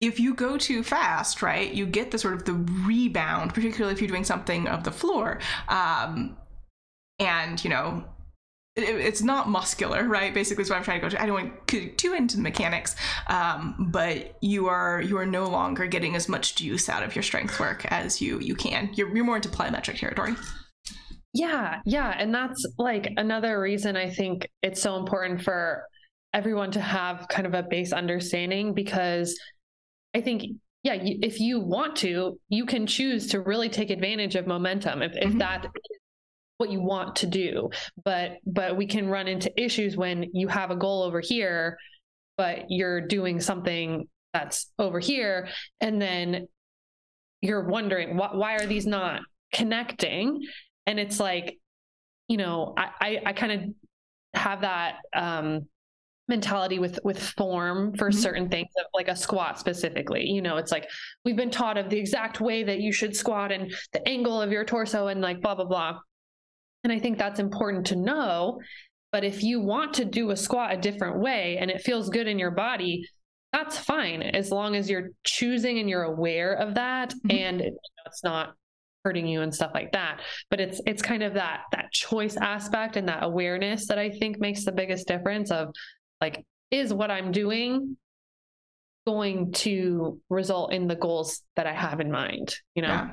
[0.00, 2.52] if you go too fast, right, you get the sort of the
[2.86, 5.40] rebound, particularly if you're doing something of the floor.
[5.68, 6.36] Um,
[7.18, 8.04] and, you know,
[8.76, 10.34] it, it's not muscular, right?
[10.34, 11.22] Basically, is what I'm trying to go to.
[11.22, 12.94] I don't want to too into the mechanics,
[13.26, 17.22] um, but you are you are no longer getting as much juice out of your
[17.22, 18.90] strength work as you you can.
[18.92, 20.34] You're, you're more into plyometric territory.
[21.36, 22.14] Yeah, yeah.
[22.18, 25.84] And that's like another reason I think it's so important for
[26.32, 29.38] everyone to have kind of a base understanding because
[30.14, 30.42] I think,
[30.82, 35.12] yeah, if you want to, you can choose to really take advantage of momentum if,
[35.12, 35.32] mm-hmm.
[35.32, 35.66] if that
[36.58, 37.68] what you want to do
[38.02, 41.76] but but we can run into issues when you have a goal over here
[42.38, 45.48] but you're doing something that's over here
[45.82, 46.46] and then
[47.42, 49.20] you're wondering why, why are these not
[49.52, 50.40] connecting
[50.86, 51.58] and it's like
[52.28, 55.66] you know i i, I kind of have that um
[56.28, 58.18] mentality with with form for mm-hmm.
[58.18, 60.88] certain things like a squat specifically you know it's like
[61.24, 64.50] we've been taught of the exact way that you should squat and the angle of
[64.50, 65.98] your torso and like blah blah blah
[66.82, 68.58] and i think that's important to know
[69.12, 72.26] but if you want to do a squat a different way and it feels good
[72.26, 73.08] in your body
[73.52, 77.30] that's fine as long as you're choosing and you're aware of that mm-hmm.
[77.30, 78.54] and it, you know, it's not
[79.06, 82.96] hurting you and stuff like that but it's it's kind of that that choice aspect
[82.96, 85.72] and that awareness that i think makes the biggest difference of
[86.20, 87.96] like is what i'm doing
[89.06, 93.10] going to result in the goals that i have in mind you know yeah.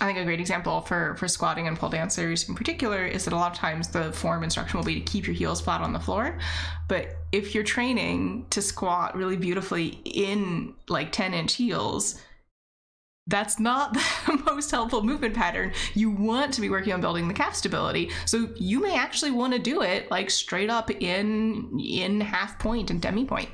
[0.00, 3.32] I think a great example for for squatting and pole dancers in particular is that
[3.32, 5.92] a lot of times the form instruction will be to keep your heels flat on
[5.92, 6.38] the floor.
[6.88, 12.20] But if you're training to squat really beautifully in like 10 inch heels,
[13.26, 13.94] that's not
[14.26, 15.72] the most helpful movement pattern.
[15.94, 18.10] You want to be working on building the calf stability.
[18.26, 22.90] So you may actually want to do it like straight up in in half point
[22.90, 23.50] and demi pointe.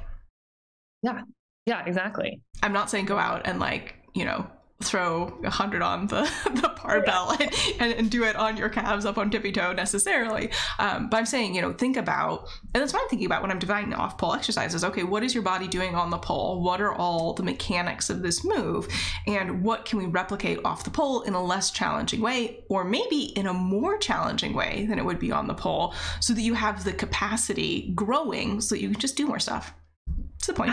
[1.03, 1.23] Yeah.
[1.67, 2.41] Yeah, exactly.
[2.63, 4.51] I'm not saying go out and like, you know,
[4.83, 6.23] throw a hundred on the,
[6.55, 10.51] the barbell and, and, and, do it on your calves up on tippy toe necessarily.
[10.79, 13.51] Um, but I'm saying, you know, think about, and that's what I'm thinking about when
[13.51, 14.83] I'm designing off pole exercises.
[14.83, 16.63] Okay, what is your body doing on the pole?
[16.63, 18.89] What are all the mechanics of this move?
[19.27, 23.25] And what can we replicate off the pole in a less challenging way, or maybe
[23.37, 26.55] in a more challenging way than it would be on the pole, so that you
[26.55, 29.75] have the capacity growing so that you can just do more stuff.
[30.07, 30.71] That's the point.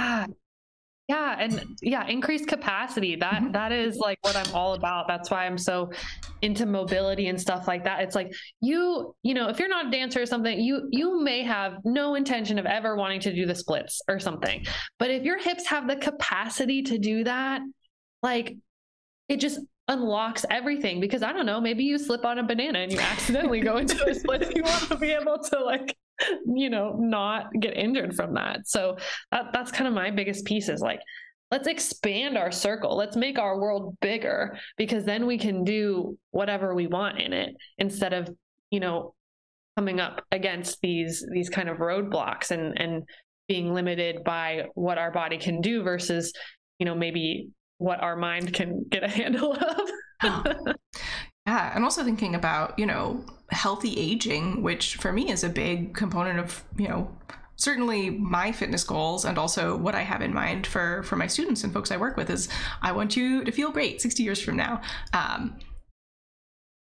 [1.09, 3.15] Ah, yeah, and yeah, increased capacity.
[3.15, 3.51] That, mm-hmm.
[3.53, 5.07] that is like what I'm all about.
[5.07, 5.91] That's why I'm so
[6.41, 8.01] into mobility and stuff like that.
[8.01, 11.43] It's like you, you know, if you're not a dancer or something, you you may
[11.43, 14.65] have no intention of ever wanting to do the splits or something.
[14.99, 17.61] But if your hips have the capacity to do that,
[18.21, 18.57] like
[19.29, 22.91] it just unlocks everything because I don't know, maybe you slip on a banana and
[22.91, 24.55] you accidentally go into a split.
[24.55, 25.95] You want to be able to like,
[26.45, 28.67] you know, not get injured from that.
[28.67, 28.97] So
[29.31, 30.99] that, that's kind of my biggest piece is like,
[31.51, 32.95] let's expand our circle.
[32.97, 37.55] Let's make our world bigger because then we can do whatever we want in it
[37.77, 38.29] instead of,
[38.69, 39.13] you know,
[39.77, 43.03] coming up against these these kind of roadblocks and and
[43.47, 46.33] being limited by what our body can do versus,
[46.79, 49.89] you know, maybe what our mind can get a handle of.
[51.47, 55.95] yeah, and also thinking about, you know, healthy aging, which for me is a big
[55.95, 57.09] component of, you know,
[57.55, 61.63] certainly my fitness goals and also what I have in mind for for my students
[61.63, 62.49] and folks I work with is
[62.81, 64.81] I want you to feel great 60 years from now.
[65.13, 65.57] Um,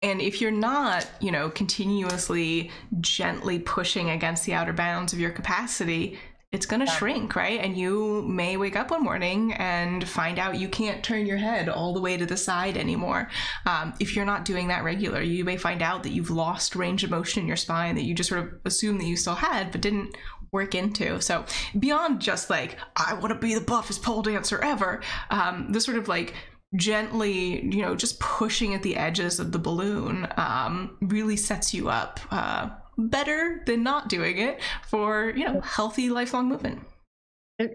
[0.02, 5.30] and if you're not, you know, continuously gently pushing against the outer bounds of your
[5.30, 6.18] capacity,
[6.54, 6.96] it's going to yeah.
[6.96, 7.60] shrink, right?
[7.60, 11.68] And you may wake up one morning and find out you can't turn your head
[11.68, 13.28] all the way to the side anymore.
[13.66, 17.02] Um, if you're not doing that regular, you may find out that you've lost range
[17.02, 19.72] of motion in your spine that you just sort of assumed that you still had,
[19.72, 20.16] but didn't
[20.52, 21.20] work into.
[21.20, 21.44] So
[21.76, 25.98] beyond just like, I want to be the buffest pole dancer ever, um, this sort
[25.98, 26.34] of like,
[26.76, 31.88] gently, you know, just pushing at the edges of the balloon um, really sets you
[31.88, 36.80] up uh, better than not doing it for you know healthy lifelong movement.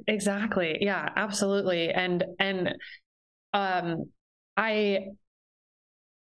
[0.07, 0.77] Exactly.
[0.81, 1.89] Yeah absolutely.
[1.91, 2.75] And and
[3.53, 4.05] um
[4.57, 4.99] i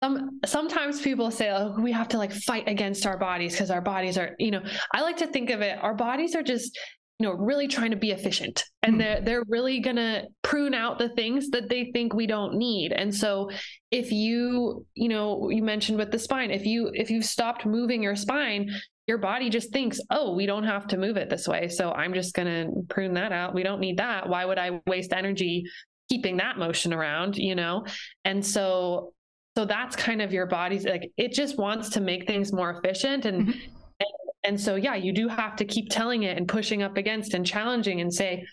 [0.03, 3.81] some sometimes people say oh, we have to like fight against our bodies because our
[3.81, 4.61] bodies are you know
[4.93, 6.77] i like to think of it our bodies are just
[7.19, 8.63] you know really trying to be efficient.
[8.81, 8.99] And mm.
[8.99, 12.93] they're they're really going to prune out the things that they think we don't need.
[12.93, 13.49] And so
[13.91, 18.01] if you you know you mentioned with the spine if you if you've stopped moving
[18.01, 18.69] your spine
[19.07, 22.13] your body just thinks oh we don't have to move it this way so i'm
[22.13, 23.55] just going to prune that out.
[23.55, 24.29] We don't need that.
[24.29, 25.65] Why would i waste energy
[26.07, 27.37] keeping that motion around?
[27.37, 27.85] You know?
[28.23, 29.13] And so
[29.57, 33.25] so that's kind of your body's like it just wants to make things more efficient
[33.25, 33.75] and mm-hmm
[34.43, 37.45] and so, yeah, you do have to keep telling it and pushing up against and
[37.45, 38.45] challenging and say,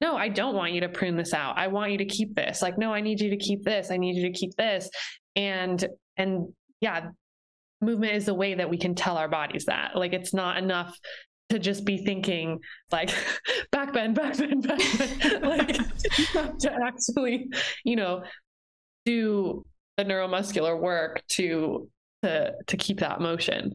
[0.00, 1.58] no, I don't want you to prune this out.
[1.58, 2.62] I want you to keep this.
[2.62, 3.90] Like, no, I need you to keep this.
[3.90, 4.88] I need you to keep this.
[5.36, 5.84] And,
[6.16, 7.08] and yeah,
[7.80, 9.96] movement is the way that we can tell our bodies that.
[9.96, 10.98] Like, it's not enough
[11.50, 13.10] to just be thinking like
[13.72, 15.42] back bend, back bend, back bend.
[15.42, 15.76] like
[16.58, 17.48] to actually,
[17.84, 18.22] you know,
[19.04, 19.64] do
[19.96, 21.88] the neuromuscular work to
[22.22, 23.74] to to keep that motion.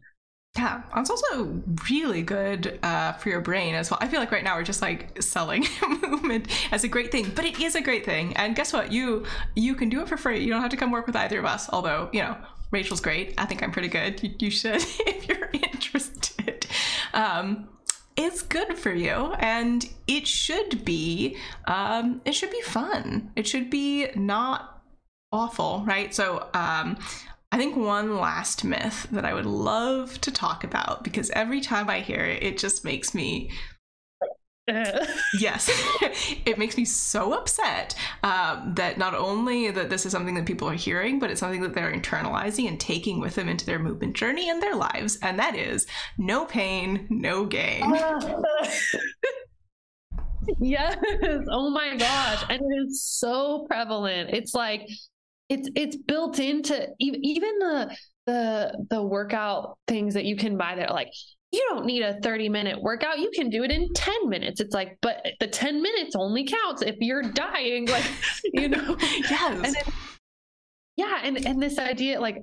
[0.57, 3.97] Yeah, it's also really good uh, for your brain as well.
[4.01, 5.65] I feel like right now we're just like selling
[6.01, 8.35] movement as a great thing, but it is a great thing.
[8.37, 8.91] And guess what?
[8.91, 10.41] You you can do it for free.
[10.41, 11.69] You don't have to come work with either of us.
[11.73, 12.37] Although you know
[12.71, 13.33] Rachel's great.
[13.37, 14.23] I think I'm pretty good.
[14.23, 16.67] You, you should if you're interested.
[17.13, 17.67] Um,
[18.15, 21.35] it's good for you, and it should be
[21.67, 23.31] um, it should be fun.
[23.35, 24.81] It should be not
[25.33, 26.13] awful, right?
[26.13, 26.97] So um,
[27.55, 31.89] I think one last myth that I would love to talk about because every time
[31.89, 33.49] I hear it, it just makes me.
[34.67, 35.69] yes,
[36.45, 40.67] it makes me so upset um, that not only that this is something that people
[40.67, 44.17] are hearing, but it's something that they're internalizing and taking with them into their movement
[44.17, 45.87] journey and their lives, and that is
[46.17, 47.89] no pain, no gain.
[50.59, 50.97] yes.
[51.49, 54.31] Oh my gosh, and it is so prevalent.
[54.33, 54.89] It's like
[55.49, 60.91] it's it's built into even the the the workout things that you can buy that
[60.91, 61.09] like
[61.51, 63.19] you don't need a 30 minute workout.
[63.19, 64.59] You can do it in 10 minutes.
[64.59, 68.05] It's like but the 10 minutes only counts if you're dying like
[68.53, 68.97] you know?
[69.01, 69.41] Yes.
[69.41, 69.83] And then,
[70.97, 72.37] yeah and and this idea like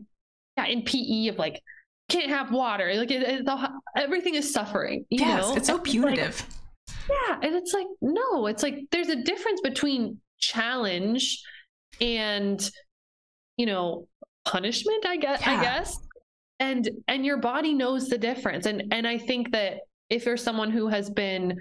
[0.56, 1.60] yeah in pe of like
[2.08, 2.92] can't have water.
[2.94, 5.56] Like it, it, the, everything is suffering you yes know?
[5.56, 6.46] it's so punitive
[6.88, 11.42] like, yeah and it's like no it's like there's a difference between challenge
[12.00, 12.70] and
[13.56, 14.06] you know
[14.44, 15.58] punishment i guess yeah.
[15.58, 15.98] i guess.
[16.60, 18.66] And and your body knows the difference.
[18.66, 19.78] And and i think that
[20.10, 21.60] if you're someone who has been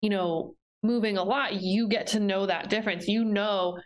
[0.00, 3.06] you know moving a lot you get to know that difference.
[3.06, 3.78] You know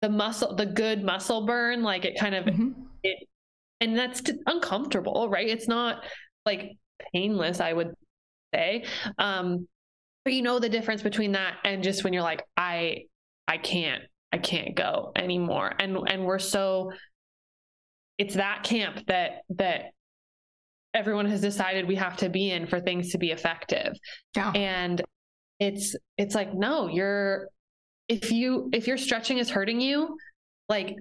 [0.00, 2.70] the muscle the good muscle burn like it kind of mm-hmm.
[3.02, 3.18] it
[3.80, 5.48] and that's uncomfortable right?
[5.48, 6.04] It's not
[6.46, 6.72] like
[7.12, 7.92] painless i would
[8.54, 8.84] say.
[9.18, 9.68] Um
[10.24, 13.04] but you know the difference between that and just when you're like i
[13.46, 14.02] i can't
[14.36, 15.72] I can't go anymore.
[15.78, 16.92] And and we're so
[18.18, 19.92] it's that camp that that
[20.92, 23.94] everyone has decided we have to be in for things to be effective.
[24.36, 24.50] Yeah.
[24.52, 25.02] And
[25.58, 27.48] it's it's like no, you're
[28.08, 30.16] if you if your stretching is hurting you,
[30.68, 30.96] like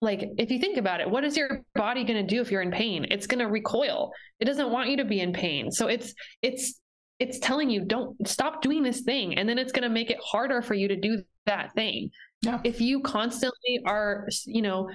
[0.00, 2.60] like if you think about it what is your body going to do if you're
[2.60, 5.86] in pain it's going to recoil it doesn't want you to be in pain so
[5.86, 6.12] it's
[6.42, 6.78] it's
[7.20, 10.18] it's telling you don't stop doing this thing and then it's going to make it
[10.22, 12.10] harder for you to do that thing
[12.42, 12.60] Yeah.
[12.64, 14.90] If you constantly are, you know,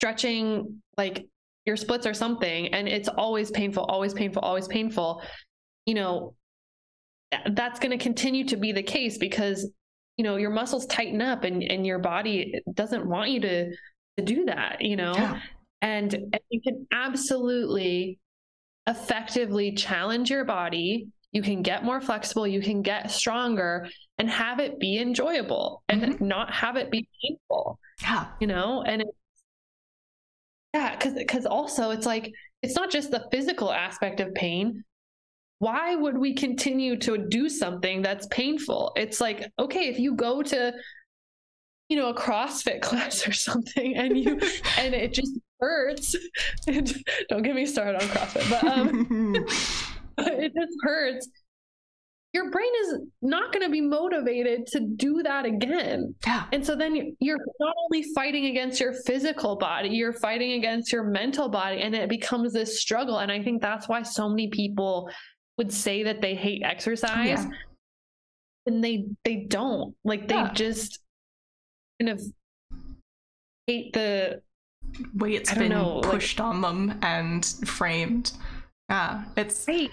[0.00, 1.26] stretching like
[1.64, 5.22] your splits or something, and it's always painful, always painful, always painful,
[5.86, 6.34] you know,
[7.52, 9.70] that's going to continue to be the case because
[10.16, 13.70] you know your muscles tighten up and and your body doesn't want you to
[14.16, 15.40] to do that you know Yeah.
[15.82, 18.18] and, and you can absolutely
[18.86, 23.86] effectively challenge your body you can get more flexible you can get stronger
[24.18, 26.20] and have it be enjoyable and Mhm.
[26.20, 28.26] not have it be painful Yeah.
[28.40, 29.08] you know and it,
[30.74, 34.84] yeah because because also it's like it's not just the physical aspect of pain
[35.60, 40.42] why would we continue to do something that's painful it's like okay if you go
[40.42, 40.72] to
[41.88, 44.32] you know a crossfit class or something and you
[44.78, 46.14] and it just hurts
[47.28, 49.46] don't get me started on crossfit but um
[50.44, 51.28] it just hurts
[52.34, 56.44] your brain is not going to be motivated to do that again yeah.
[56.52, 60.92] and so then you- you're not only fighting against your physical body, you're fighting against
[60.92, 63.18] your mental body, and it becomes this struggle.
[63.20, 65.10] And I think that's why so many people
[65.56, 67.48] would say that they hate exercise, Yeah.
[68.66, 69.94] and they they don't.
[70.04, 70.52] Like they Yeah.
[70.52, 70.98] just
[71.98, 72.22] kind of
[73.66, 74.42] hate the
[75.14, 78.32] Way it's been know, like- pushed on them and framed.
[78.90, 79.24] Yeah.
[79.36, 79.90] It's hate.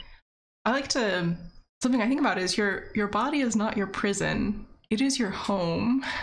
[0.65, 1.35] I like to
[1.81, 4.65] something I think about is your your body is not your prison.
[4.89, 6.03] It is your home.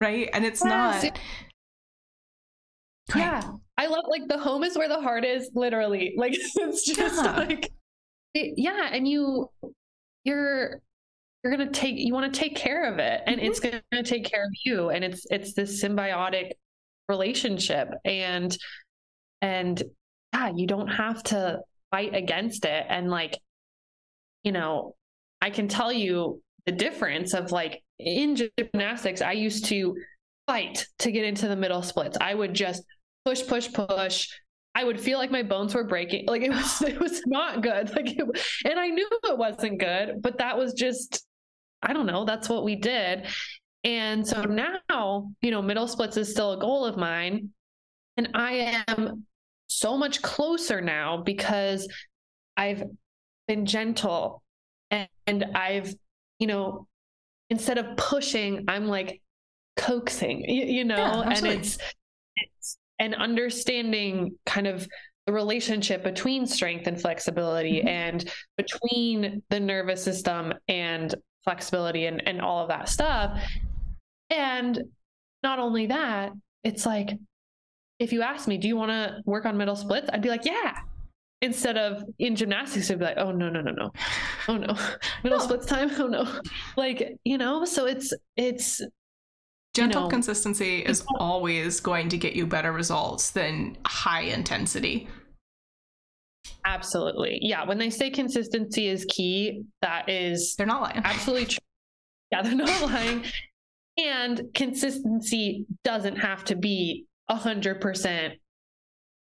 [0.00, 0.30] Right?
[0.32, 1.20] And it's Yes, not
[3.12, 3.42] Go ahead.
[3.44, 5.50] Yeah, I love like the home is where the heart is.
[5.54, 7.36] Literally, like it's just Yeah.
[7.36, 7.72] like
[8.34, 9.50] it- yeah, and you
[10.24, 10.80] you're
[11.42, 13.78] you're gonna take you want to take care of it, and it's Mm-hmm.
[13.90, 16.52] gonna take care of you, and it's it's this symbiotic
[17.08, 18.56] relationship, and
[19.42, 19.82] and
[20.32, 21.58] yeah, you don't have to
[21.90, 23.36] fight against it, and like
[24.48, 24.94] you know,
[25.42, 29.94] I can tell you the difference of like in gymnastics, I used to
[30.46, 32.16] fight to get into the middle splits.
[32.18, 32.82] I would just
[33.26, 34.26] push, push, push.
[34.74, 36.28] I would feel like my bones were breaking.
[36.28, 37.94] Like it was, it was not good.
[37.94, 38.26] Like, it,
[38.64, 41.26] and I knew it wasn't good, but that was just,
[41.82, 42.24] I don't know.
[42.24, 43.26] That's what we did.
[43.84, 47.50] And so now, you know, middle splits is still a goal of mine.
[48.16, 49.26] And I am
[49.66, 51.86] so much closer now because
[52.56, 52.84] I've
[53.48, 54.42] been gentle
[54.90, 55.92] and, and I've,
[56.38, 56.86] you know,
[57.50, 59.20] instead of pushing, I'm like
[59.76, 61.78] coaxing, you, you know, Yeah, and it's,
[62.36, 64.86] it's an understanding kind of
[65.26, 67.88] the relationship between strength and flexibility Mhm.
[67.88, 73.42] and between the nervous system and flexibility and, and all of that stuff.
[74.30, 74.78] And
[75.42, 76.32] not only that,
[76.64, 77.10] it's like,
[77.98, 80.08] if you ask me, do you want to work on middle splits?
[80.12, 80.78] I'd be like, yeah.
[81.40, 83.90] Instead of in gymnastics, they'd be like, oh, no, no, no, no.
[84.48, 84.66] Oh, no.
[85.22, 85.44] Middle No.
[85.44, 85.90] splits time.
[85.98, 86.40] Oh, no.
[86.76, 88.80] Like, you know, so it's, it's,
[89.74, 95.06] gentle know, consistency is always going to get you better results than high intensity.
[96.64, 97.38] absolutely.
[97.40, 97.64] Yeah.
[97.66, 101.00] When they say consistency is key, that is They're not lying.
[101.04, 101.58] absolutely true.
[102.30, 103.24] Yeah, they're not lying.
[103.96, 108.34] And consistency doesn't have to be a hundred percent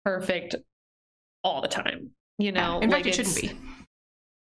[0.06, 0.54] perfect
[1.44, 2.10] all the time.
[2.38, 2.50] You Yeah.
[2.52, 3.52] know, In fact, it shouldn't be.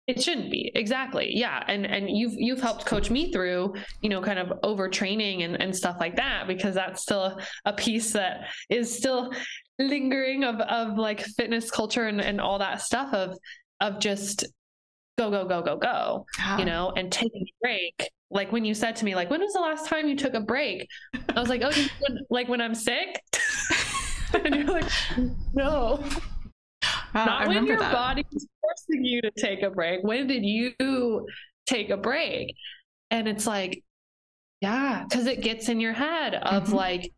[0.06, 1.64] It shouldn't be exactly, yeah.
[1.68, 5.76] And and you've you've helped coach me through, you know, kind of overtraining and and
[5.76, 9.32] stuff like that because that's still a, a piece that is still
[9.80, 13.38] lingering of of like fitness culture and and all that stuff of
[13.80, 14.46] of just
[15.18, 16.26] go go go go go
[16.60, 18.10] you know, and taking a break.
[18.30, 20.41] Like when you said to me, like, when was the last time you took a
[20.41, 20.88] break?
[21.36, 23.22] I was like, oh, mean like when I'm sick.
[24.34, 24.89] and you're like,
[25.54, 26.04] no,
[27.16, 27.91] Ah, not I when your that.
[27.93, 30.03] body is forcing you to take a break.
[30.03, 31.26] When did you
[31.68, 32.55] take a break?
[33.11, 33.84] And it's like,
[34.61, 36.74] yeah, because it gets in your head of Mhm.
[36.74, 37.11] like,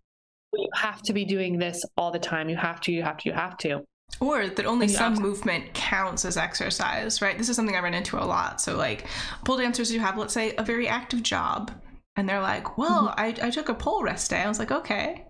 [0.54, 2.50] you have to be doing this all the time.
[2.50, 3.82] You have to, you have to, you have to.
[4.20, 7.38] Or that only And some abs- movement counts as exercise, right?
[7.38, 8.62] This is something I run into a lot.
[8.62, 9.06] So, like,
[9.44, 11.72] pole dancers who have, let's say, a very active job,
[12.16, 14.42] and they're like, well, I, I took a pole rest day.
[14.42, 15.26] I was like, okay.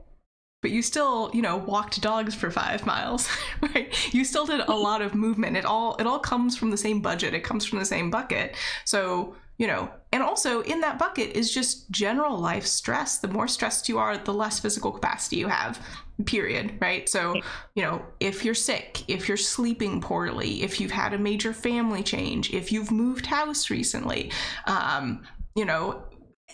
[0.65, 3.29] But you still, you know, walked dogs for five miles,
[3.61, 3.93] right?
[4.11, 5.55] You still did a lot of movement.
[5.55, 7.35] It all it all comes from the same budget.
[7.35, 8.55] It comes from the same bucket.
[8.83, 13.19] So, you know, and also in that bucket is just general life stress.
[13.19, 15.79] The more stressed you are, the less physical capacity you have.
[16.25, 16.79] Period.
[16.81, 17.07] Right.
[17.07, 17.35] So,
[17.75, 22.01] you know, if you're sick, if you're sleeping poorly, if you've had a major family
[22.01, 24.31] change, if you've moved house recently,
[24.65, 25.21] um,
[25.53, 26.01] you know,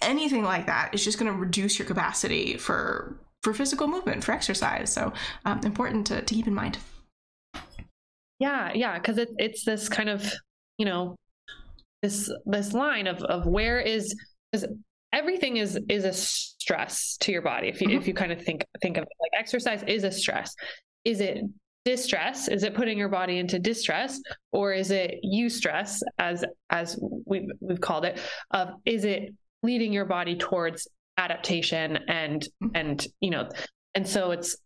[0.01, 4.31] anything like that is just going to reduce your capacity for for physical movement, for
[4.31, 4.91] exercise.
[4.91, 5.13] So,
[5.45, 6.77] um, important to, to keep in mind.
[8.39, 10.31] Yeah, yeah, because it, it's this kind of,
[10.77, 11.15] you know,
[12.01, 14.15] this this line of of where is
[14.51, 14.67] because
[15.13, 17.97] everything is is a stress to your body if you mm-hmm.
[17.97, 20.55] if you kind of think think of it like exercise is a stress
[21.03, 21.39] is it
[21.83, 24.19] distress is it putting your body into distress
[24.51, 28.19] or is it eustress as as we've, we've called it
[28.51, 29.33] of uh, is it
[29.63, 30.87] leading your body towards
[31.17, 32.75] adaptation and mm-hmm.
[32.75, 33.49] and you know
[33.95, 34.57] and so it's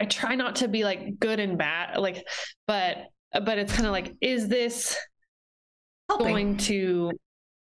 [0.00, 2.24] i try not to be like good and bad like
[2.66, 2.96] but
[3.44, 4.96] but it's kind of like is this
[6.08, 6.26] Helping.
[6.26, 7.12] going to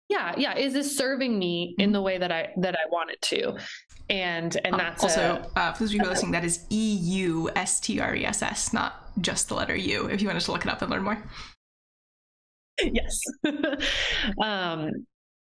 [0.09, 1.93] yeah yeah is this serving me in mm-hmm.
[1.95, 3.57] the way that i that i want it to
[4.11, 8.73] and and uh, that's also a, uh, for those of you listening that is e-u-s-t-r-e-s-s
[8.73, 11.23] not just the letter u if you wanted to look it up and learn more
[12.83, 13.21] yes
[14.43, 14.91] um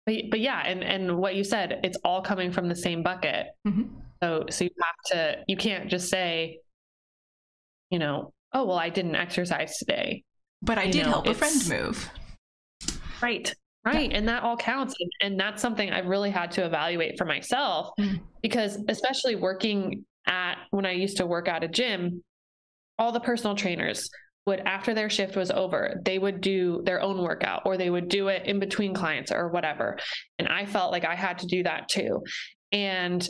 [0.09, 3.49] but, but yeah and and what you said it's all coming from the same bucket
[3.67, 3.83] mm-hmm.
[4.23, 6.59] so so you have to you can't just say
[7.91, 10.23] you know oh well i didn't exercise today
[10.63, 12.11] but i you did know, help a friend move
[13.21, 13.55] right
[13.85, 17.27] right and that all counts and, and, that's something i've really had to evaluate for
[17.27, 18.19] myself mm.
[18.43, 22.23] because especially working at when i used to work at a gym
[22.99, 24.09] all the personal trainers
[24.49, 28.09] would after their shift was over they would do their own workout or they would
[28.09, 29.97] do it in between clients or whatever
[30.39, 32.23] and i felt like i had to do that too
[32.73, 33.29] and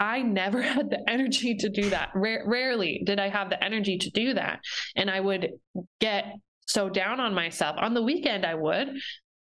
[0.00, 2.10] I never had the energy to do that.
[2.14, 4.60] rarely did I have the energy to do that.
[4.96, 5.50] And I would
[6.00, 6.36] get
[6.66, 7.76] so down on myself.
[7.78, 8.88] On the weekend, I would,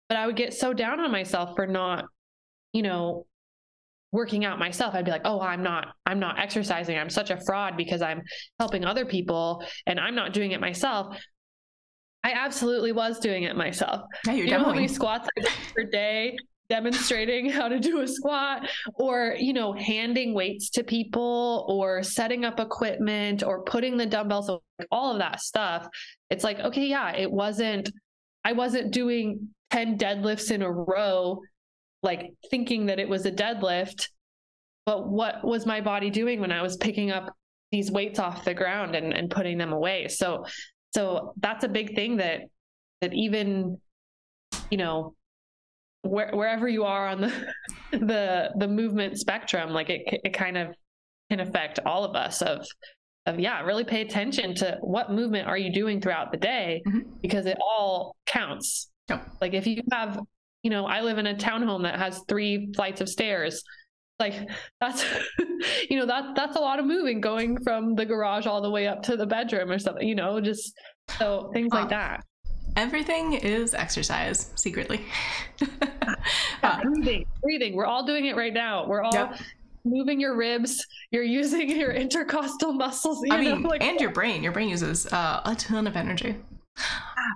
[0.09, 2.05] but I would get so down on myself for not,
[2.73, 3.25] you know,
[4.11, 6.97] working out myself i'd be like oh i'm not i'm not exercising.
[6.97, 8.21] I'm such a fraud because i'm
[8.59, 11.17] helping other people and i'm not doing it myself.
[12.21, 14.01] I absolutely was doing it myself.
[14.25, 16.35] Yeah, you're you know how many squats i did per day
[16.67, 22.45] demonstrating how to do a squat or you know handing weights to people or setting
[22.45, 24.49] up equipment or putting the dumbbells
[24.91, 25.87] all of that stuff.
[26.29, 27.91] It's like okay yeah it wasn't
[28.43, 31.41] i wasn't doing 10 deadlifts in a row,
[32.03, 34.07] like thinking that it was a deadlift.
[34.85, 37.33] But what was my body doing when I was picking up
[37.71, 40.07] these weights off the ground and, and putting them away?
[40.07, 40.45] So,
[40.93, 42.41] so that's a big thing that,
[43.01, 43.79] that even,
[44.71, 45.13] you know,
[46.01, 47.47] where, wherever you are on the,
[47.91, 50.73] the, the movement spectrum, like it, it kind of
[51.29, 52.65] can affect all of us of,
[53.25, 57.01] of yeah really pay attention to what movement are you doing throughout the day mm-hmm.
[57.21, 58.89] because it all counts
[59.41, 60.19] like if you have,
[60.63, 63.63] you know, I live in a townhome that has three flights of stairs.
[64.19, 64.49] Like
[64.81, 65.05] that's,
[65.89, 68.87] you know, that that's a lot of moving going from the garage all the way
[68.87, 70.07] up to the bedroom or something.
[70.07, 70.73] You know, just
[71.17, 72.23] so things like that.
[72.75, 75.01] Everything is exercise secretly.
[75.61, 76.15] yeah,
[76.63, 77.75] uh, breathing, breathing.
[77.75, 78.85] We're all doing it right now.
[78.87, 79.39] We're all yep
[79.85, 84.43] moving your ribs you're using your intercostal muscles i mean know, like, and your brain
[84.43, 86.35] your brain uses uh, a ton of energy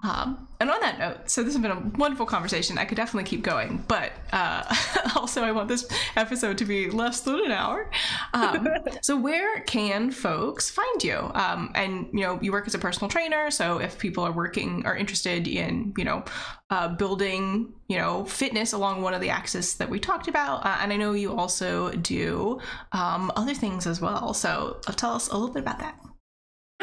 [0.04, 2.78] um, and on that note, so this has been a wonderful conversation.
[2.78, 4.64] I could definitely keep going, but uh,
[5.16, 7.90] also I want this episode to be less than an hour.
[8.34, 8.68] Um,
[9.02, 11.32] so where can folks find you?
[11.34, 14.86] Um, and you know, you work as a personal trainer, so if people are working
[14.86, 16.24] are interested in you know
[16.70, 20.78] uh, building you know fitness along one of the axes that we talked about, uh,
[20.82, 22.60] and I know you also do
[22.94, 24.34] um, other things as well.
[24.34, 26.00] So uh, tell us a little bit about that.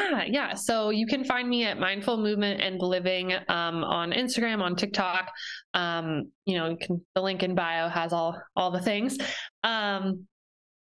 [0.01, 0.53] Yeah, yeah.
[0.53, 5.31] So you can find me at Mindful Movement and Living um, on Instagram, on TikTok.
[5.73, 9.17] Um, you know, you can the link in bio has all all the things.
[9.63, 10.27] Um,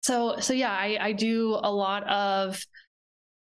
[0.02, 2.60] so so yeah, I, I do a lot of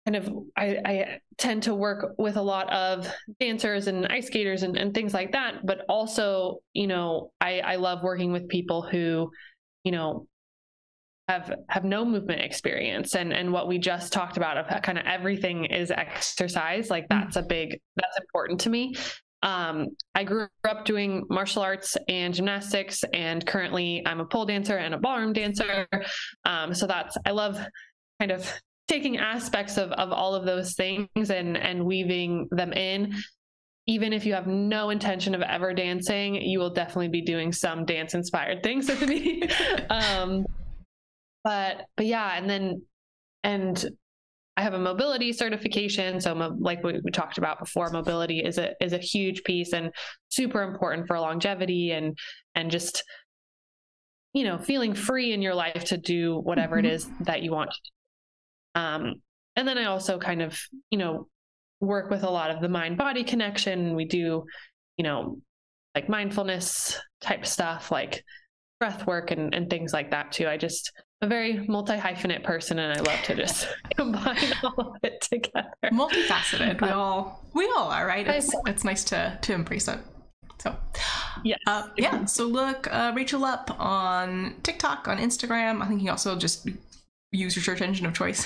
[0.05, 4.63] kind of I, I tend to work with a lot of dancers and ice skaters
[4.63, 5.65] and, and things like that.
[5.65, 9.31] But also, you know, I, I love working with people who,
[9.83, 10.27] you know,
[11.29, 15.05] have have no movement experience and and what we just talked about of kind of
[15.05, 17.09] everything is exercise like mm.
[17.09, 18.95] that's a big that's important to me
[19.41, 24.77] um, I grew up doing martial arts and gymnastics, and currently I'm a pole dancer
[24.77, 25.87] and a ballroom dancer.
[26.43, 27.57] Um, so that's I love
[28.19, 28.51] kind of
[28.89, 33.15] taking aspects of of all of those things and and weaving them in.
[33.87, 37.85] Even if you have no intention of ever dancing, you will definitely be doing some
[37.85, 39.43] dance inspired things with me.
[39.89, 40.45] um,
[41.43, 42.81] but but yeah and then
[43.43, 43.85] and
[44.59, 46.19] I have a mobility certification.
[46.19, 49.89] So, like we, we, talked about before, mobility is a is a huge piece and
[50.27, 52.17] super important for longevity and
[52.55, 53.05] and just
[54.33, 56.87] you know feeling free in your life to do whatever mm-hmm.
[56.87, 57.69] it is that you want.
[58.75, 59.21] Um,
[59.55, 60.59] and then I also kind of
[60.91, 61.29] you know
[61.79, 63.95] work with a lot of the mind body connection.
[63.95, 64.43] We do
[64.97, 65.39] you know
[65.95, 68.25] like mindfulness type stuff, like
[68.77, 70.49] breath work and and things like that too.
[70.49, 74.97] I just a very multi hyphenate person, and I love to just combine all of
[75.03, 75.69] it together.
[75.85, 76.81] Multifaceted.
[76.81, 78.27] We all we all are, right?
[78.27, 79.99] It's it's nice to to embrace it.
[80.61, 80.75] So,
[81.43, 82.25] yeah, uh, yeah.
[82.25, 85.81] So look uh, Rachel up on TikTok, on Instagram.
[85.81, 86.67] I think you also just
[87.31, 88.45] use your search engine of choice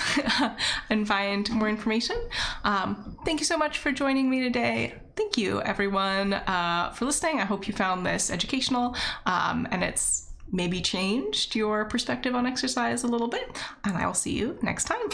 [0.90, 2.16] and find more information.
[2.64, 4.94] Um, thank you so much for joining me today.
[5.16, 7.40] Thank you, everyone, uh, for listening.
[7.40, 8.94] I hope you found this educational
[9.26, 10.23] um, and it's
[10.54, 13.60] maybe changed your perspective on exercise a little bit.
[13.84, 15.08] And I will see you next time.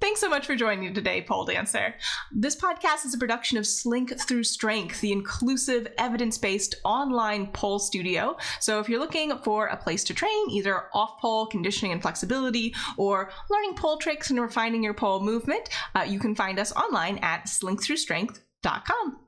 [0.00, 1.94] Thanks so much for joining me today, Pole Dancer.
[2.30, 7.78] This podcast is a production of Slink Through Strength, the inclusive, evidence based online pole
[7.78, 8.36] studio.
[8.60, 12.74] So if you're looking for a place to train, either off pole conditioning and flexibility,
[12.98, 17.18] or learning pole tricks and refining your pole movement, uh, you can find us online
[17.22, 19.23] at slinkthroughstrength.com.